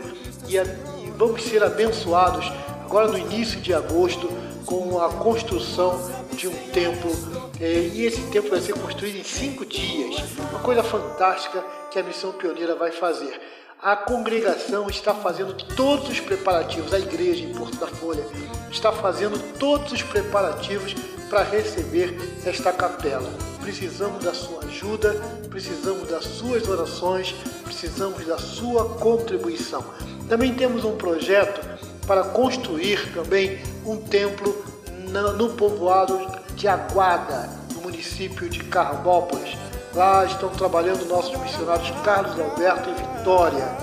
e, 0.47 0.57
a, 0.57 0.63
e 0.63 1.11
vamos 1.17 1.43
ser 1.43 1.63
abençoados 1.63 2.51
agora 2.83 3.07
no 3.07 3.17
início 3.17 3.59
de 3.59 3.73
agosto 3.73 4.29
com 4.65 4.99
a 5.01 5.09
construção 5.09 6.26
de 6.37 6.47
um 6.47 6.55
templo. 6.71 7.11
É, 7.59 7.89
e 7.93 8.05
esse 8.05 8.21
templo 8.27 8.51
vai 8.51 8.61
ser 8.61 8.73
construído 8.73 9.17
em 9.17 9.23
cinco 9.23 9.65
dias. 9.65 10.23
Uma 10.51 10.59
coisa 10.59 10.83
fantástica 10.83 11.63
que 11.91 11.97
a 11.97 12.03
Missão 12.03 12.31
Pioneira 12.31 12.75
vai 12.75 12.91
fazer. 12.91 13.41
A 13.81 13.95
congregação 13.95 14.87
está 14.89 15.13
fazendo 15.13 15.53
todos 15.75 16.09
os 16.09 16.19
preparativos, 16.19 16.93
a 16.93 16.99
igreja 16.99 17.43
em 17.43 17.53
Porto 17.53 17.77
da 17.77 17.87
Folha 17.87 18.25
está 18.71 18.91
fazendo 18.91 19.39
todos 19.59 19.91
os 19.91 20.01
preparativos 20.01 20.93
para 21.29 21.43
receber 21.43 22.15
esta 22.45 22.71
capela. 22.71 23.31
Precisamos 23.61 24.23
da 24.23 24.33
sua 24.33 24.63
ajuda, 24.63 25.13
precisamos 25.49 26.09
das 26.09 26.23
suas 26.23 26.67
orações, 26.67 27.35
precisamos 27.63 28.25
da 28.25 28.37
sua 28.37 28.95
contribuição. 28.95 29.83
Também 30.27 30.53
temos 30.55 30.83
um 30.83 30.95
projeto 30.97 31.61
para 32.07 32.23
construir 32.23 33.13
também 33.13 33.59
um 33.85 33.97
templo 33.97 34.76
no 35.21 35.49
povoado 35.49 36.19
de 36.55 36.67
Aguada, 36.67 37.49
no 37.73 37.81
município 37.81 38.49
de 38.49 38.63
Carmópolis. 38.63 39.57
Lá 39.93 40.25
estão 40.25 40.49
trabalhando 40.49 41.07
nossos 41.07 41.37
missionários 41.39 41.91
Carlos 42.03 42.39
Alberto 42.39 42.89
e 42.89 43.17
Vitória. 43.17 43.77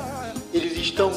Eles 0.53 0.79
estão 0.79 1.11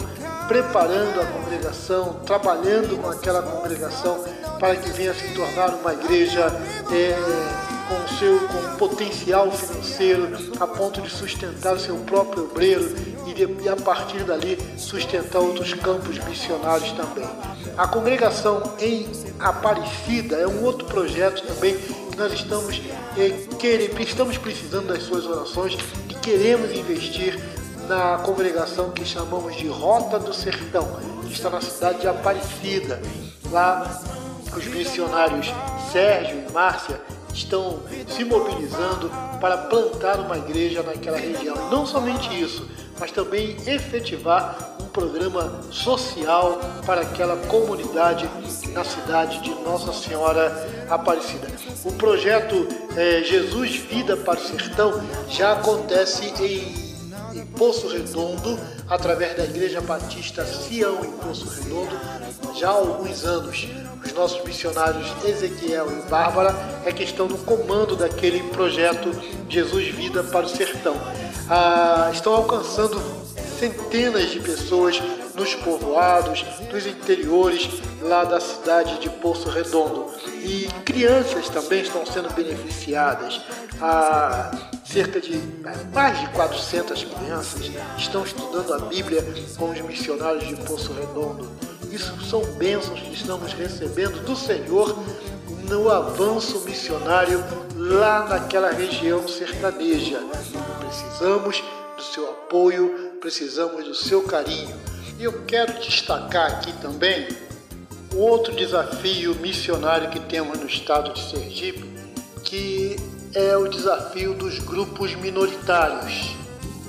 preparando 0.48 1.22
a 1.22 1.26
congregação, 1.26 2.22
trabalhando 2.26 2.98
com 3.02 3.10
aquela 3.10 3.42
congregação 3.42 4.24
para 4.60 4.76
que 4.76 4.90
venha 4.92 5.14
se 5.14 5.34
tornar 5.36 5.70
uma 5.76 5.94
igreja 5.94 6.48
é, 6.92 7.77
com 7.88 8.16
seu 8.16 8.40
com 8.48 8.78
potencial 8.78 9.52
financeiro 9.52 10.38
a 10.60 10.68
ponto 10.68 11.02
de 11.02 11.10
sustentar 11.10 11.76
o 11.76 11.80
seu 11.80 11.96
próprio 11.98 12.46
obreiro 12.46 12.94
e, 13.26 13.34
de, 13.34 13.64
e 13.64 13.70
a 13.70 13.76
partir 13.76 14.24
dali 14.24 14.58
sustentar 14.78 15.40
outros 15.40 15.74
campos 15.74 16.18
missionários 16.26 16.92
também. 16.92 17.28
A 17.78 17.88
congregação 17.88 18.62
em 18.80 19.08
Aparecida 19.40 20.36
é 20.38 20.48
um 20.48 20.64
outro 20.64 20.86
projeto 20.88 21.46
também 21.46 21.78
que 21.78 22.18
nós 22.18 22.34
estamos, 22.34 22.82
é, 23.18 24.02
estamos 24.02 24.38
precisando 24.38 24.88
das 24.88 25.04
suas 25.04 25.26
orações 25.26 25.78
e 26.10 26.14
queremos 26.16 26.72
investir 26.72 27.40
na 27.88 28.18
congregação 28.18 28.92
que 28.92 29.06
chamamos 29.06 29.56
de 29.56 29.68
Rota 29.68 30.20
do 30.20 30.34
Sertão, 30.34 31.00
que 31.22 31.34
está 31.34 31.50
na 31.50 31.62
cidade 31.62 32.02
de 32.02 32.08
Aparecida. 32.08 33.02
Lá 33.52 34.02
os 34.56 34.66
missionários 34.66 35.54
Sérgio 35.92 36.44
e 36.50 36.52
Márcia 36.52 37.00
estão 37.38 37.80
se 38.08 38.24
mobilizando 38.24 39.12
para 39.40 39.58
plantar 39.58 40.20
uma 40.20 40.38
igreja 40.38 40.82
naquela 40.82 41.18
região. 41.18 41.70
Não 41.70 41.86
somente 41.86 42.28
isso, 42.42 42.68
mas 43.00 43.12
também 43.12 43.56
efetivar 43.66 44.76
um 44.82 44.86
programa 44.86 45.62
social 45.70 46.60
para 46.86 47.02
aquela 47.02 47.38
comunidade 47.48 48.28
na 48.74 48.84
cidade 48.84 49.42
de 49.42 49.52
Nossa 49.64 49.94
Senhora 49.94 50.52
Aparecida. 50.90 51.48
O 51.86 51.94
projeto 51.94 52.68
é, 52.96 53.22
Jesus 53.24 53.76
Vida 53.76 54.18
para 54.18 54.40
o 54.40 54.44
Sertão 54.44 55.02
já 55.30 55.54
acontece 55.54 56.34
em, 56.42 57.40
em 57.40 57.46
Poço 57.46 57.88
Redondo, 57.88 58.60
através 58.90 59.36
da 59.36 59.44
Igreja 59.44 59.82
Batista 59.82 60.46
Sião 60.46 61.04
em 61.04 61.12
Poço 61.12 61.48
Redondo, 61.50 62.00
já 62.56 62.70
há 62.70 62.74
alguns 62.74 63.26
anos 63.26 63.68
os 64.04 64.14
nossos 64.14 64.44
missionários 64.44 65.08
Ezequiel 65.26 65.88
e 65.92 66.10
Bárbara 66.10 66.56
é 66.86 66.92
que 66.92 67.04
estão 67.04 67.28
no 67.28 67.38
comando 67.40 67.96
daquele 67.96 68.42
projeto 68.50 69.12
Jesus 69.50 69.88
Vida 69.90 70.24
para 70.24 70.46
o 70.46 70.50
Sertão. 70.50 70.96
Ah, 71.50 72.10
estão 72.14 72.34
alcançando 72.34 73.02
centenas 73.60 74.30
de 74.30 74.40
pessoas 74.40 75.02
nos 75.36 75.54
povoados, 75.56 76.46
nos 76.72 76.86
interiores 76.86 77.70
lá 78.02 78.24
da 78.24 78.40
cidade 78.40 79.00
de 79.00 79.10
Poço 79.10 79.50
Redondo. 79.50 80.08
E 80.42 80.68
crianças 80.86 81.50
também 81.50 81.82
estão 81.82 82.06
sendo 82.06 82.34
beneficiadas. 82.34 83.42
Ah, 83.82 84.52
cerca 84.92 85.20
de 85.20 85.38
mais 85.94 86.20
de 86.20 86.28
400 86.30 87.04
crianças 87.04 87.70
estão 87.98 88.24
estudando 88.24 88.74
a 88.74 88.80
Bíblia 88.80 89.24
com 89.58 89.70
os 89.70 89.82
missionários 89.82 90.48
de 90.48 90.56
Poço 90.56 90.94
Redondo. 90.94 91.52
Isso 91.92 92.14
são 92.26 92.42
bênçãos 92.54 93.00
que 93.00 93.14
estamos 93.14 93.52
recebendo 93.54 94.24
do 94.26 94.36
Senhor 94.36 94.98
no 95.70 95.90
avanço 95.90 96.62
missionário 96.62 97.44
lá 97.76 98.28
naquela 98.28 98.72
região 98.72 99.28
sertaneja. 99.28 100.22
Precisamos 100.80 101.62
do 101.98 102.04
seu 102.04 102.30
apoio, 102.30 103.18
precisamos 103.20 103.84
do 103.84 103.94
seu 103.94 104.24
carinho. 104.24 104.76
E 105.20 105.24
eu 105.24 105.44
quero 105.46 105.74
destacar 105.82 106.52
aqui 106.52 106.72
também 106.82 107.28
outro 108.16 108.56
desafio 108.56 109.36
missionário 109.36 110.10
que 110.10 110.20
temos 110.22 110.58
no 110.60 110.66
estado 110.66 111.14
de 111.14 111.30
Sergipe, 111.30 111.84
que 112.44 112.96
é 113.38 113.56
o 113.56 113.68
desafio 113.68 114.34
dos 114.34 114.58
grupos 114.58 115.14
minoritários. 115.14 116.36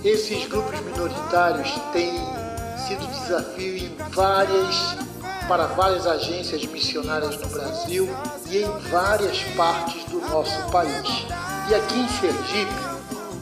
Esses 0.02 0.46
grupos 0.46 0.80
minoritários 0.80 1.70
têm 1.92 2.10
sido 2.86 3.06
desafio 3.06 3.76
em 3.76 3.94
várias, 4.12 4.96
para 5.46 5.66
várias 5.66 6.06
agências 6.06 6.64
missionárias 6.64 7.36
no 7.36 7.48
Brasil 7.48 8.08
e 8.48 8.62
em 8.62 8.90
várias 8.90 9.42
partes 9.58 10.02
do 10.04 10.22
nosso 10.22 10.58
país. 10.70 11.26
E 11.68 11.74
aqui 11.74 11.98
em 11.98 12.08
Sergipe, 12.08 12.72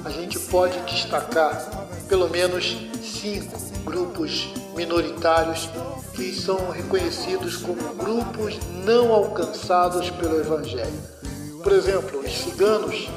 a 0.05 0.11
gente 0.11 0.41
pode 0.41 0.77
destacar 0.81 1.65
pelo 2.09 2.29
menos 2.29 2.77
cinco 3.05 3.57
grupos 3.85 4.49
minoritários 4.75 5.71
que 6.13 6.35
são 6.35 6.73
reconhecidos 6.73 7.57
como 7.57 7.95
grupos 7.95 8.59
não 8.85 9.13
alcançados 9.13 10.11
pelo 10.11 10.41
Evangelho. 10.41 11.17
Por 11.67 11.73
exemplo, 11.73 12.21
os 12.21 12.33
ciganos, 12.33 13.09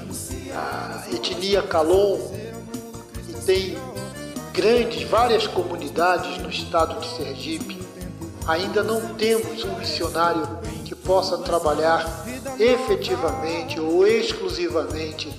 a 0.55 1.05
etnia 1.13 1.61
Calon, 1.61 2.17
que 3.27 3.33
tem 3.45 3.77
grandes, 4.51 5.07
várias 5.07 5.45
comunidades 5.45 6.39
no 6.39 6.49
estado 6.49 6.99
de 6.99 7.15
Sergipe, 7.15 7.79
ainda 8.47 8.81
não 8.81 9.13
temos 9.13 9.63
um 9.63 9.75
missionário 9.77 10.47
que 10.83 10.95
possa 10.95 11.37
trabalhar 11.37 12.25
efetivamente 12.57 13.79
ou 13.79 14.07
exclusivamente 14.07 15.29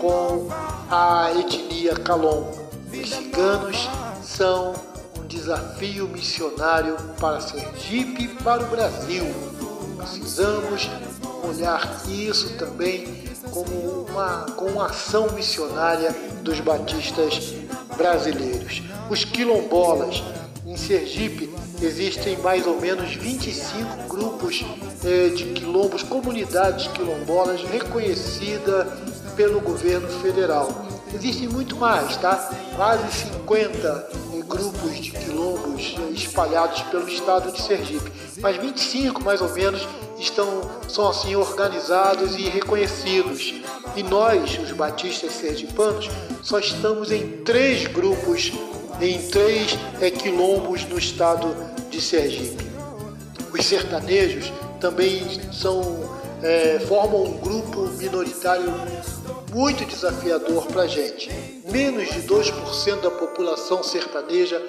com 0.00 0.48
a 0.90 1.30
etnia 1.38 1.94
Calon. 1.94 2.50
Os 2.92 3.10
ciganos 3.10 3.88
são 4.24 4.74
um 5.16 5.24
desafio 5.28 6.08
missionário 6.08 6.96
para 7.20 7.40
Sergipe 7.40 8.24
e 8.24 8.28
para 8.42 8.64
o 8.64 8.66
Brasil. 8.66 9.24
Precisamos 9.98 10.90
olhar 11.48 12.02
isso 12.08 12.54
também 12.56 13.24
como 13.50 14.06
uma, 14.08 14.46
com 14.56 14.66
uma 14.66 14.86
ação 14.86 15.30
missionária 15.32 16.14
dos 16.42 16.60
batistas 16.60 17.54
brasileiros. 17.96 18.82
Os 19.08 19.24
quilombolas 19.24 20.22
em 20.66 20.76
Sergipe 20.76 21.48
existem 21.80 22.36
mais 22.38 22.66
ou 22.66 22.80
menos 22.80 23.14
25 23.14 24.08
grupos 24.08 24.64
eh, 25.04 25.28
de 25.28 25.44
quilombos, 25.52 26.02
comunidades 26.02 26.88
quilombolas 26.88 27.62
reconhecidas 27.62 28.86
pelo 29.36 29.60
governo 29.60 30.08
federal. 30.20 30.86
Existem 31.14 31.48
muito 31.48 31.76
mais, 31.76 32.16
tá? 32.16 32.50
Quase 32.74 33.28
50 33.30 34.08
grupos 34.48 34.96
de 34.96 35.10
quilombos 35.12 35.96
eh, 35.98 36.12
espalhados 36.12 36.82
pelo 36.82 37.08
estado 37.08 37.52
de 37.52 37.62
Sergipe, 37.62 38.10
mas 38.40 38.56
25 38.56 39.22
mais 39.22 39.40
ou 39.40 39.52
menos 39.52 39.86
estão 40.18 40.62
são 40.88 41.08
assim 41.08 41.34
organizados 41.36 42.36
e 42.36 42.42
reconhecidos. 42.42 43.54
E 43.94 44.02
nós, 44.02 44.58
os 44.58 44.72
batistas 44.72 45.32
sergipanos, 45.32 46.08
só 46.42 46.58
estamos 46.58 47.10
em 47.10 47.38
três 47.44 47.86
grupos, 47.86 48.52
em 49.00 49.20
três 49.28 49.76
quilombos 50.22 50.84
no 50.84 50.98
estado 50.98 51.54
de 51.90 52.00
Sergipe. 52.00 52.64
Os 53.52 53.64
sertanejos 53.64 54.52
também 54.80 55.22
são 55.52 56.16
é, 56.42 56.78
formam 56.80 57.24
um 57.24 57.38
grupo 57.38 57.88
minoritário 57.96 58.72
muito 59.52 59.84
desafiador 59.84 60.66
para 60.66 60.82
a 60.82 60.86
gente. 60.86 61.30
Menos 61.70 62.08
de 62.12 62.22
2% 62.22 63.00
da 63.00 63.10
população 63.10 63.82
sertaneja 63.82 64.62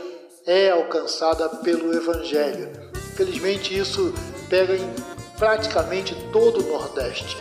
é 0.46 0.70
alcançada 0.70 1.50
pelo 1.50 1.94
Evangelho. 1.94 2.70
Infelizmente, 3.12 3.78
isso 3.78 4.14
pega 4.50 4.76
em 4.76 5.17
praticamente 5.38 6.16
todo 6.32 6.64
o 6.64 6.74
Nordeste. 6.74 7.38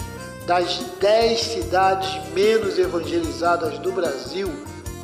Das 0.46 0.78
10 1.00 1.40
cidades 1.40 2.32
menos 2.32 2.78
evangelizadas 2.78 3.78
do 3.78 3.90
Brasil, 3.90 4.48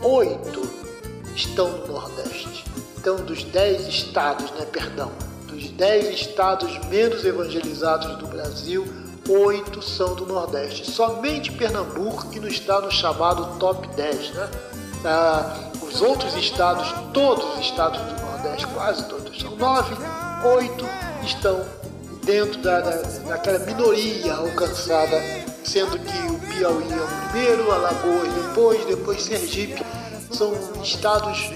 8 0.01 0.71
estão 1.35 1.69
no 1.69 1.87
Nordeste. 1.89 2.65
Então, 2.97 3.17
dos 3.17 3.43
10 3.43 3.89
estados, 3.89 4.51
né, 4.53 4.65
perdão, 4.71 5.11
dos 5.49 5.69
10 5.71 6.15
estados 6.15 6.79
menos 6.87 7.25
evangelizados 7.25 8.17
do 8.19 8.27
Brasil, 8.29 8.87
8 9.29 9.83
são 9.83 10.15
do 10.15 10.27
Nordeste. 10.27 10.89
Somente 10.89 11.51
Pernambuco 11.51 12.29
que 12.29 12.39
não 12.39 12.49
está 12.49 12.81
no 12.81 12.91
chamado 12.91 13.59
top 13.59 13.89
10, 13.97 14.31
né? 14.35 14.51
Ah, 15.05 15.71
os 15.83 16.01
outros 16.01 16.35
estados, 16.37 16.93
todos 17.13 17.45
os 17.55 17.61
estados 17.61 18.01
do 18.01 18.21
Nordeste, 18.23 18.67
quase 18.69 19.05
todos, 19.09 19.41
são 19.41 19.57
9, 19.57 19.97
8 20.45 20.87
estão 21.25 21.82
dentro 22.25 22.61
da, 22.63 22.81
da, 22.81 22.97
daquela 23.29 23.59
minoria 23.61 24.35
alcançada, 24.35 25.21
sendo 25.65 25.99
que 25.99 26.19
o 26.31 26.39
Piauí 26.39 26.93
é 26.93 26.97
o 26.97 27.31
primeiro, 27.31 27.73
Alagoas 27.73 28.33
depois, 28.33 28.85
depois 28.85 29.23
Sergipe, 29.23 29.85
são 30.31 30.53
estados 30.83 31.51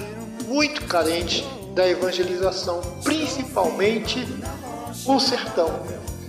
muito 0.46 0.85
carentes 0.87 1.44
da 1.74 1.88
evangelização, 1.88 2.81
principalmente 3.05 4.26
o 5.07 5.20
sertão, 5.20 5.83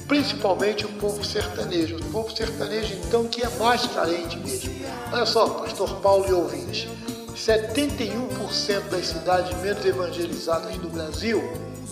principalmente 0.08 0.86
o 0.86 0.90
povo 0.94 1.24
sertanejo. 1.24 1.98
O 1.98 2.12
povo 2.12 2.36
sertanejo, 2.36 2.94
então, 2.96 3.26
que 3.28 3.44
é 3.44 3.50
mais 3.58 3.86
carente 3.88 4.38
mesmo. 4.38 4.74
Olha 5.12 5.26
só, 5.26 5.48
pastor 5.50 5.96
Paulo 6.02 6.26
e 6.28 6.34
ouvintes, 6.34 6.88
71% 7.36 8.90
das 8.90 9.08
cidades 9.08 9.58
menos 9.62 9.86
evangelizadas 9.86 10.76
do 10.78 10.90
Brasil 10.90 11.42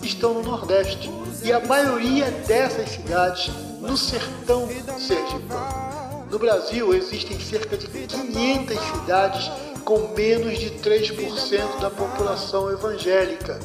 estão 0.02 0.34
no 0.34 0.44
Nordeste 0.44 1.10
e 1.44 1.52
a 1.52 1.60
maioria 1.60 2.32
dessas 2.48 2.90
cidades 2.90 3.52
no 3.80 3.96
sertão 3.98 4.68
sergipano. 4.98 6.26
No 6.30 6.40
Brasil 6.40 6.94
existem 6.94 7.40
cerca 7.40 7.78
de 7.78 7.88
500 7.88 8.80
cidades 8.80 9.52
com 9.84 10.08
menos 10.16 10.58
de 10.58 10.72
3% 10.72 11.80
da 11.80 11.92
população 11.92 12.72
evangélica. 12.72 13.60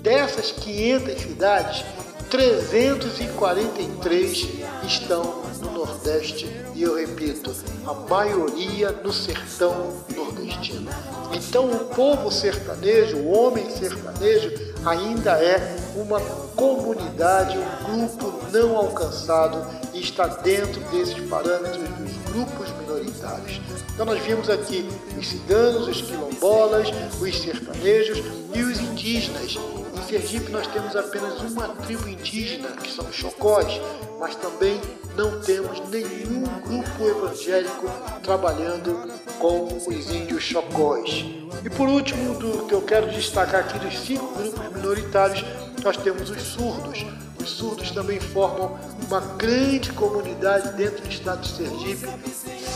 Dessas 0.00 0.50
500 0.52 1.20
cidades, 1.20 1.84
343 2.30 4.48
estão 4.86 5.42
no 5.60 5.72
Nordeste 5.72 6.48
e 6.74 6.82
eu 6.82 6.96
repito, 6.96 7.54
a 7.86 7.92
maioria 7.92 8.90
no 8.90 9.12
sertão 9.12 10.02
nordestino. 10.14 10.90
Então 11.32 11.70
o 11.70 11.84
povo 11.94 12.30
sertanejo, 12.30 13.18
o 13.18 13.28
homem 13.28 13.68
sertanejo, 13.68 14.69
ainda 14.84 15.32
é 15.32 15.76
uma 15.94 16.20
comunidade, 16.56 17.58
um 17.58 18.06
grupo 18.06 18.32
não 18.52 18.76
alcançado 18.76 19.66
e 19.92 20.00
está 20.00 20.26
dentro 20.26 20.80
desses 20.90 21.18
parâmetros 21.28 21.88
dos 21.88 22.16
grupos 22.32 22.70
minoritários. 22.80 23.60
Então 23.92 24.06
nós 24.06 24.22
vimos 24.22 24.48
aqui 24.48 24.88
os 25.18 25.28
ciganos, 25.28 25.88
os 25.88 26.00
quilombolas, 26.02 26.88
os 27.20 27.42
sertanejos 27.42 28.18
e 28.54 28.62
os 28.62 28.80
indígenas. 28.80 29.56
Em 29.56 30.08
Sergipe 30.08 30.50
nós 30.50 30.66
temos 30.68 30.96
apenas 30.96 31.40
uma 31.40 31.68
tribo 31.68 32.08
indígena, 32.08 32.68
que 32.70 32.90
são 32.90 33.04
os 33.06 33.14
chocós, 33.14 33.80
mas 34.18 34.34
também 34.36 34.80
não 35.16 35.40
temos 35.40 35.80
nenhum 35.88 36.44
grupo 36.60 37.04
evangélico 37.06 37.90
trabalhando 38.22 39.10
com 39.40 39.66
os 39.88 40.10
índios 40.10 40.42
chocós. 40.42 41.24
E 41.64 41.70
por 41.70 41.88
último, 41.88 42.34
do 42.34 42.66
que 42.66 42.74
eu 42.74 42.82
quero 42.82 43.10
destacar 43.10 43.62
aqui 43.62 43.78
dos 43.78 43.98
cinco 43.98 44.26
grupos 44.34 44.72
minoritários, 44.76 45.44
nós 45.82 45.96
temos 45.96 46.30
os 46.30 46.42
surdos. 46.42 47.06
Os 47.40 47.48
surdos 47.48 47.90
também 47.90 48.20
formam 48.20 48.78
uma 49.08 49.20
grande 49.38 49.92
comunidade 49.94 50.74
dentro 50.76 51.02
do 51.02 51.08
estado 51.08 51.40
de 51.40 51.48
Sergipe, 51.48 52.06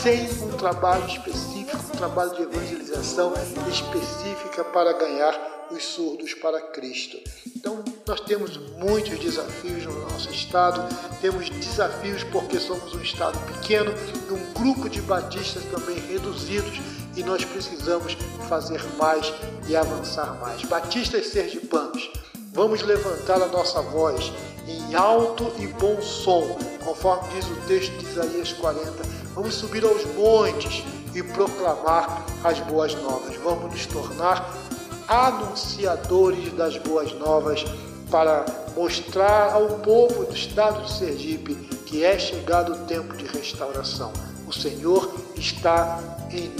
sem 0.02 0.26
um 0.42 0.52
trabalho 0.56 1.06
específico, 1.06 1.76
um 1.76 1.96
trabalho 1.98 2.34
de 2.34 2.42
evangelização 2.42 3.34
específica 3.68 4.64
para 4.64 4.94
ganhar 4.94 5.53
os 5.74 5.84
surdos 5.84 6.34
para 6.34 6.60
Cristo. 6.60 7.18
Então, 7.54 7.84
nós 8.06 8.20
temos 8.20 8.56
muitos 8.78 9.18
desafios 9.18 9.84
no 9.84 10.00
nosso 10.02 10.30
estado, 10.30 10.86
temos 11.20 11.50
desafios 11.50 12.22
porque 12.24 12.58
somos 12.58 12.94
um 12.94 13.00
estado 13.00 13.38
pequeno, 13.52 13.92
um 14.30 14.52
grupo 14.52 14.88
de 14.88 15.00
batistas 15.02 15.64
também 15.64 15.98
reduzidos 15.98 16.80
e 17.16 17.22
nós 17.22 17.44
precisamos 17.44 18.16
fazer 18.48 18.82
mais 18.96 19.32
e 19.68 19.76
avançar 19.76 20.38
mais. 20.40 20.62
Batistas 20.62 21.26
sergipanos, 21.26 22.10
vamos 22.52 22.82
levantar 22.82 23.42
a 23.42 23.48
nossa 23.48 23.82
voz 23.82 24.32
em 24.66 24.94
alto 24.94 25.52
e 25.58 25.66
bom 25.66 26.00
som, 26.00 26.56
conforme 26.84 27.34
diz 27.34 27.46
o 27.46 27.56
texto 27.66 27.92
de 27.98 28.06
Isaías 28.06 28.52
40. 28.52 28.90
Vamos 29.34 29.54
subir 29.54 29.84
aos 29.84 30.04
montes 30.14 30.84
e 31.14 31.22
proclamar 31.22 32.24
as 32.42 32.60
boas 32.60 32.94
novas. 32.94 33.36
Vamos 33.36 33.70
nos 33.72 33.86
tornar 33.86 34.63
anunciadores 35.08 36.52
das 36.52 36.76
boas 36.78 37.12
novas 37.14 37.64
para 38.10 38.44
mostrar 38.76 39.52
ao 39.52 39.78
povo 39.80 40.24
do 40.24 40.34
estado 40.34 40.82
de 40.82 40.92
Sergipe 40.92 41.54
que 41.86 42.04
é 42.04 42.18
chegado 42.18 42.72
o 42.72 42.78
tempo 42.86 43.16
de 43.16 43.24
restauração. 43.26 44.12
O 44.46 44.52
Senhor 44.52 45.14
está 45.36 45.98
em, 46.30 46.50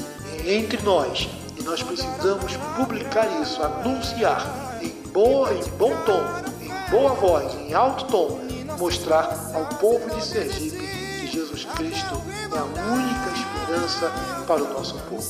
entre 0.47 0.83
nós 0.83 1.29
e 1.59 1.63
nós 1.63 1.83
precisamos 1.83 2.57
publicar 2.77 3.27
isso, 3.43 3.63
anunciar 3.63 4.79
em, 4.83 4.91
boa, 5.11 5.53
em 5.53 5.63
bom 5.79 5.93
tom, 6.05 6.23
em 6.61 6.91
boa 6.91 7.15
voz, 7.15 7.55
em 7.55 7.75
alto 7.75 8.05
tom, 8.07 8.41
mostrar 8.79 9.53
ao 9.55 9.67
povo 9.79 10.09
de 10.15 10.25
Sergipe 10.25 10.79
que 11.21 11.27
Jesus 11.27 11.65
Cristo 11.77 12.21
é 12.53 12.59
a 12.59 12.65
única 12.93 13.31
esperança 13.35 14.13
para 14.47 14.63
o 14.63 14.73
nosso 14.73 14.99
povo. 15.01 15.25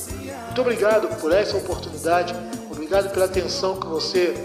Muito 0.45 0.61
obrigado 0.61 1.07
por 1.19 1.33
essa 1.33 1.57
oportunidade, 1.57 2.35
obrigado 2.85 3.11
pela 3.11 3.25
atenção 3.25 3.79
que 3.79 3.87
você 3.87 4.35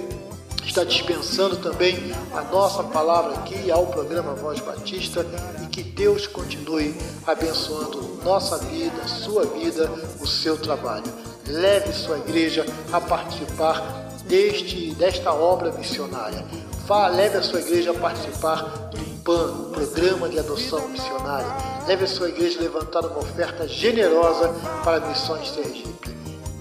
está 0.64 0.82
dispensando 0.82 1.56
também 1.56 2.10
a 2.32 2.40
nossa 2.44 2.82
palavra 2.82 3.34
aqui 3.34 3.70
ao 3.70 3.88
programa 3.88 4.34
Voz 4.34 4.60
Batista 4.60 5.26
e 5.62 5.66
que 5.66 5.82
Deus 5.82 6.26
continue 6.26 6.96
abençoando 7.26 8.18
nossa 8.24 8.56
vida, 8.56 9.06
sua 9.06 9.44
vida, 9.44 9.90
o 10.18 10.26
seu 10.26 10.56
trabalho. 10.56 11.04
Leve 11.46 11.92
sua 11.92 12.16
igreja 12.16 12.64
a 12.90 12.98
participar 12.98 14.08
deste, 14.24 14.94
desta 14.94 15.34
obra 15.34 15.70
missionária. 15.72 16.42
Vá, 16.86 17.08
leve 17.08 17.36
a 17.36 17.42
sua 17.42 17.60
igreja 17.60 17.90
a 17.90 17.94
participar 17.94 18.62
do 18.90 19.22
PAN, 19.22 19.70
Programa 19.70 20.30
de 20.30 20.38
Adoção 20.38 20.88
Missionária. 20.88 21.54
Leve 21.86 22.04
a 22.04 22.08
sua 22.08 22.30
igreja 22.30 22.58
a 22.58 22.62
levantar 22.62 23.04
uma 23.04 23.18
oferta 23.18 23.68
generosa 23.68 24.48
para 24.82 25.00
Missões 25.00 25.46
Sergipe 25.50 26.19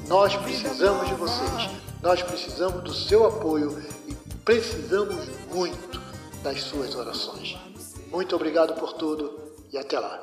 Nós 0.09 0.35
precisamos 0.37 1.07
de 1.07 1.13
vocês, 1.13 1.69
nós 2.01 2.23
precisamos 2.23 2.83
do 2.83 2.91
seu 2.91 3.27
apoio 3.27 3.79
e 4.07 4.15
precisamos 4.43 5.27
muito 5.53 6.01
das 6.41 6.63
suas 6.63 6.95
orações. 6.95 7.55
Muito 8.11 8.35
obrigado 8.35 8.73
por 8.79 8.93
tudo 8.93 9.39
e 9.71 9.77
até 9.77 9.99
lá. 9.99 10.19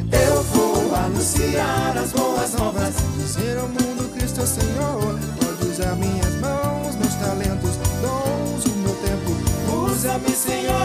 Eu 0.00 0.42
vou 0.42 0.92
anunciar 0.92 1.96
as 1.96 2.10
boas 2.10 2.52
novas, 2.54 2.96
dizer 3.16 3.58
ao 3.58 3.68
mundo 3.68 4.12
Cristo 4.12 4.40
é 4.40 4.46
Senhor. 4.46 5.18
Pode 5.40 5.70
usar 5.70 5.94
minhas 5.94 6.34
mãos, 6.40 6.96
meus 6.96 7.14
talentos, 7.14 7.76
dons, 8.02 8.64
o 8.64 8.76
meu 8.78 8.94
tempo. 8.96 9.88
Usa-me, 9.88 10.30
Senhor, 10.30 10.77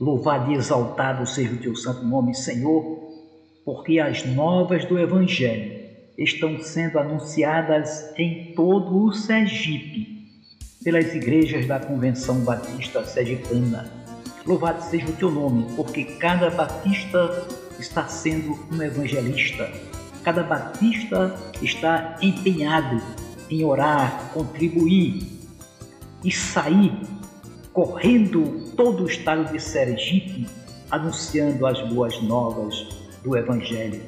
Louvado 0.00 0.52
e 0.52 0.54
exaltado 0.54 1.26
seja 1.26 1.54
o 1.54 1.58
teu 1.58 1.74
santo 1.74 2.06
nome, 2.06 2.32
Senhor, 2.32 2.84
porque 3.64 3.98
as 3.98 4.24
novas 4.24 4.84
do 4.84 4.96
Evangelho 4.96 5.76
estão 6.16 6.60
sendo 6.60 7.00
anunciadas 7.00 8.12
em 8.16 8.52
todo 8.54 8.96
o 8.96 9.12
Sergipe, 9.12 10.06
pelas 10.84 11.12
igrejas 11.12 11.66
da 11.66 11.80
Convenção 11.80 12.44
Batista 12.44 13.04
Sergipana. 13.04 13.92
Louvado 14.46 14.82
seja 14.84 15.08
o 15.08 15.16
teu 15.16 15.32
nome, 15.32 15.66
porque 15.74 16.04
cada 16.04 16.48
batista 16.48 17.48
está 17.80 18.06
sendo 18.06 18.56
um 18.72 18.80
evangelista. 18.80 19.68
Cada 20.22 20.44
batista 20.44 21.34
está 21.60 22.16
empenhado 22.22 23.02
em 23.50 23.64
orar, 23.64 24.30
contribuir 24.32 25.26
e 26.22 26.30
sair 26.30 26.92
correndo 27.72 28.67
todo 28.78 29.02
o 29.02 29.06
estado 29.08 29.52
de 29.52 29.58
Sergipe 29.58 30.46
anunciando 30.88 31.66
as 31.66 31.82
boas 31.88 32.22
novas 32.22 32.86
do 33.24 33.36
Evangelho. 33.36 34.00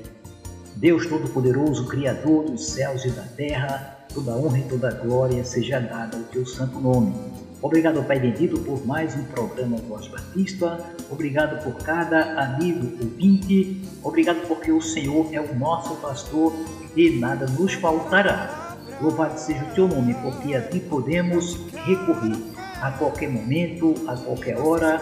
Deus 0.77 1.09
Todo-Poderoso, 1.09 1.89
Criador 1.89 2.45
dos 2.45 2.69
céus 2.69 3.05
e 3.05 3.11
da 3.11 3.23
terra, 3.23 4.07
toda 4.15 4.31
honra 4.37 4.61
e 4.61 4.63
toda 4.63 4.93
glória 4.93 5.45
seja 5.45 5.81
dada 5.81 6.17
ao 6.17 6.23
teu 6.23 6.47
santo 6.47 6.79
nome. 6.79 7.13
Obrigado, 7.61 8.01
Pai 8.05 8.21
bendito, 8.21 8.61
por 8.61 8.87
mais 8.87 9.17
um 9.17 9.25
programa 9.25 9.77
Voz 9.89 10.07
Batista. 10.07 10.79
Obrigado 11.11 11.65
por 11.65 11.75
cada 11.85 12.41
amigo 12.41 12.97
ouvinte. 13.03 13.83
Obrigado 14.05 14.47
porque 14.47 14.71
o 14.71 14.81
Senhor 14.81 15.27
é 15.33 15.41
o 15.41 15.53
nosso 15.53 15.97
pastor 15.97 16.55
e 16.95 17.19
nada 17.19 17.45
nos 17.59 17.73
faltará. 17.73 18.77
Louvado 19.03 19.37
seja 19.37 19.65
o 19.65 19.75
teu 19.75 19.89
nome, 19.89 20.15
porque 20.23 20.55
a 20.55 20.63
ti 20.63 20.79
podemos 20.79 21.59
recorrer 21.85 22.60
a 22.81 22.91
qualquer 22.93 23.31
momento, 23.31 23.95
a 24.07 24.17
qualquer 24.17 24.59
hora, 24.59 25.01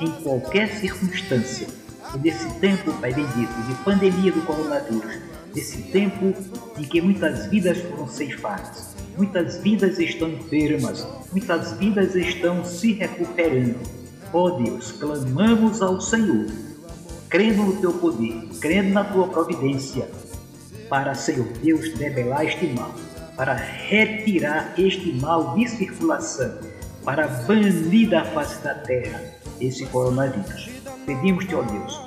em 0.00 0.10
qualquer 0.22 0.68
circunstância. 0.68 1.66
E 2.14 2.18
nesse 2.18 2.48
tempo, 2.58 2.92
Pai 2.94 3.12
bendito, 3.12 3.52
de 3.68 3.74
pandemia 3.84 4.32
do 4.32 4.42
coronavírus, 4.42 5.18
desse 5.54 5.82
tempo 5.82 6.34
em 6.78 6.82
que 6.84 7.00
muitas 7.00 7.46
vidas 7.46 7.78
foram 7.78 8.08
ceifadas, 8.08 8.94
muitas 9.16 9.58
vidas 9.58 9.98
estão 9.98 10.28
enfermas, 10.30 11.06
muitas 11.30 11.72
vidas 11.78 12.14
estão 12.14 12.64
se 12.64 12.92
recuperando. 12.92 13.76
Ó 14.32 14.44
oh 14.44 14.50
Deus, 14.62 14.92
clamamos 14.92 15.82
ao 15.82 16.00
Senhor, 16.00 16.46
crendo 17.28 17.62
no 17.62 17.80
teu 17.80 17.92
poder, 17.92 18.48
crendo 18.60 18.90
na 18.90 19.04
tua 19.04 19.28
providência, 19.28 20.08
para, 20.88 21.14
Senhor 21.14 21.46
Deus, 21.62 21.92
debelar 21.94 22.46
este 22.46 22.66
mal, 22.68 22.94
para 23.36 23.54
retirar 23.54 24.74
este 24.78 25.12
mal 25.12 25.54
de 25.54 25.68
circulação, 25.68 26.58
para 27.08 27.26
banir 27.26 28.10
da 28.10 28.22
face 28.22 28.62
da 28.62 28.74
terra 28.74 29.18
esse 29.58 29.86
coronavírus. 29.86 30.68
Pedimos-te, 31.06 31.54
ó 31.54 31.62
Deus, 31.62 31.98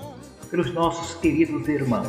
pelos 0.52 0.72
nossos 0.76 1.16
queridos 1.16 1.68
irmãos 1.68 2.08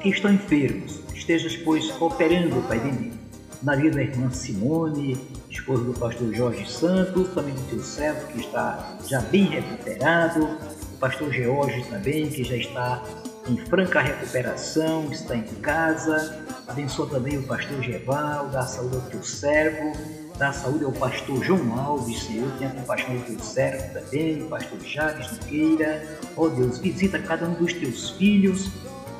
que 0.00 0.08
estão 0.08 0.32
enfermos, 0.32 0.98
estejas, 1.14 1.54
pois, 1.58 1.88
operando, 2.02 2.60
Pai 2.66 2.80
bendito, 2.80 3.16
na 3.62 3.76
vida 3.76 3.94
da 3.94 4.02
irmã 4.02 4.28
Simone, 4.32 5.16
esposa 5.48 5.84
do 5.84 5.92
pastor 5.92 6.34
Jorge 6.34 6.68
Santos, 6.68 7.28
também 7.32 7.54
do 7.54 7.62
teu 7.70 7.80
servo, 7.80 8.26
que 8.32 8.40
está 8.40 8.96
já 9.06 9.20
bem 9.20 9.44
recuperado, 9.44 10.44
o 10.44 10.96
pastor 10.98 11.32
George 11.32 11.84
também, 11.84 12.28
que 12.28 12.42
já 12.42 12.56
está 12.56 13.04
em 13.48 13.56
franca 13.56 14.00
recuperação, 14.00 15.12
está 15.12 15.36
em 15.36 15.44
casa. 15.44 16.44
Abençoa 16.66 17.08
também 17.08 17.38
o 17.38 17.42
pastor 17.44 17.80
Geval, 17.82 18.48
dá 18.48 18.62
saúde 18.62 18.96
ao 18.96 19.02
teu 19.02 19.22
servo, 19.22 19.92
dá 20.38 20.52
saúde 20.52 20.84
ao 20.84 20.92
pastor 20.92 21.42
João 21.44 21.78
Alves, 21.78 22.24
Senhor, 22.24 22.50
tenha 22.58 22.70
compaixão 22.70 23.16
do 23.16 23.22
teu 23.24 23.38
servo 23.40 23.92
também, 23.92 24.42
pastor 24.48 24.80
Jales 24.80 25.30
Nogueira. 25.38 26.18
Ó 26.36 26.44
oh 26.44 26.48
Deus, 26.48 26.78
visita 26.78 27.18
cada 27.18 27.46
um 27.46 27.54
dos 27.54 27.72
teus 27.74 28.10
filhos 28.10 28.70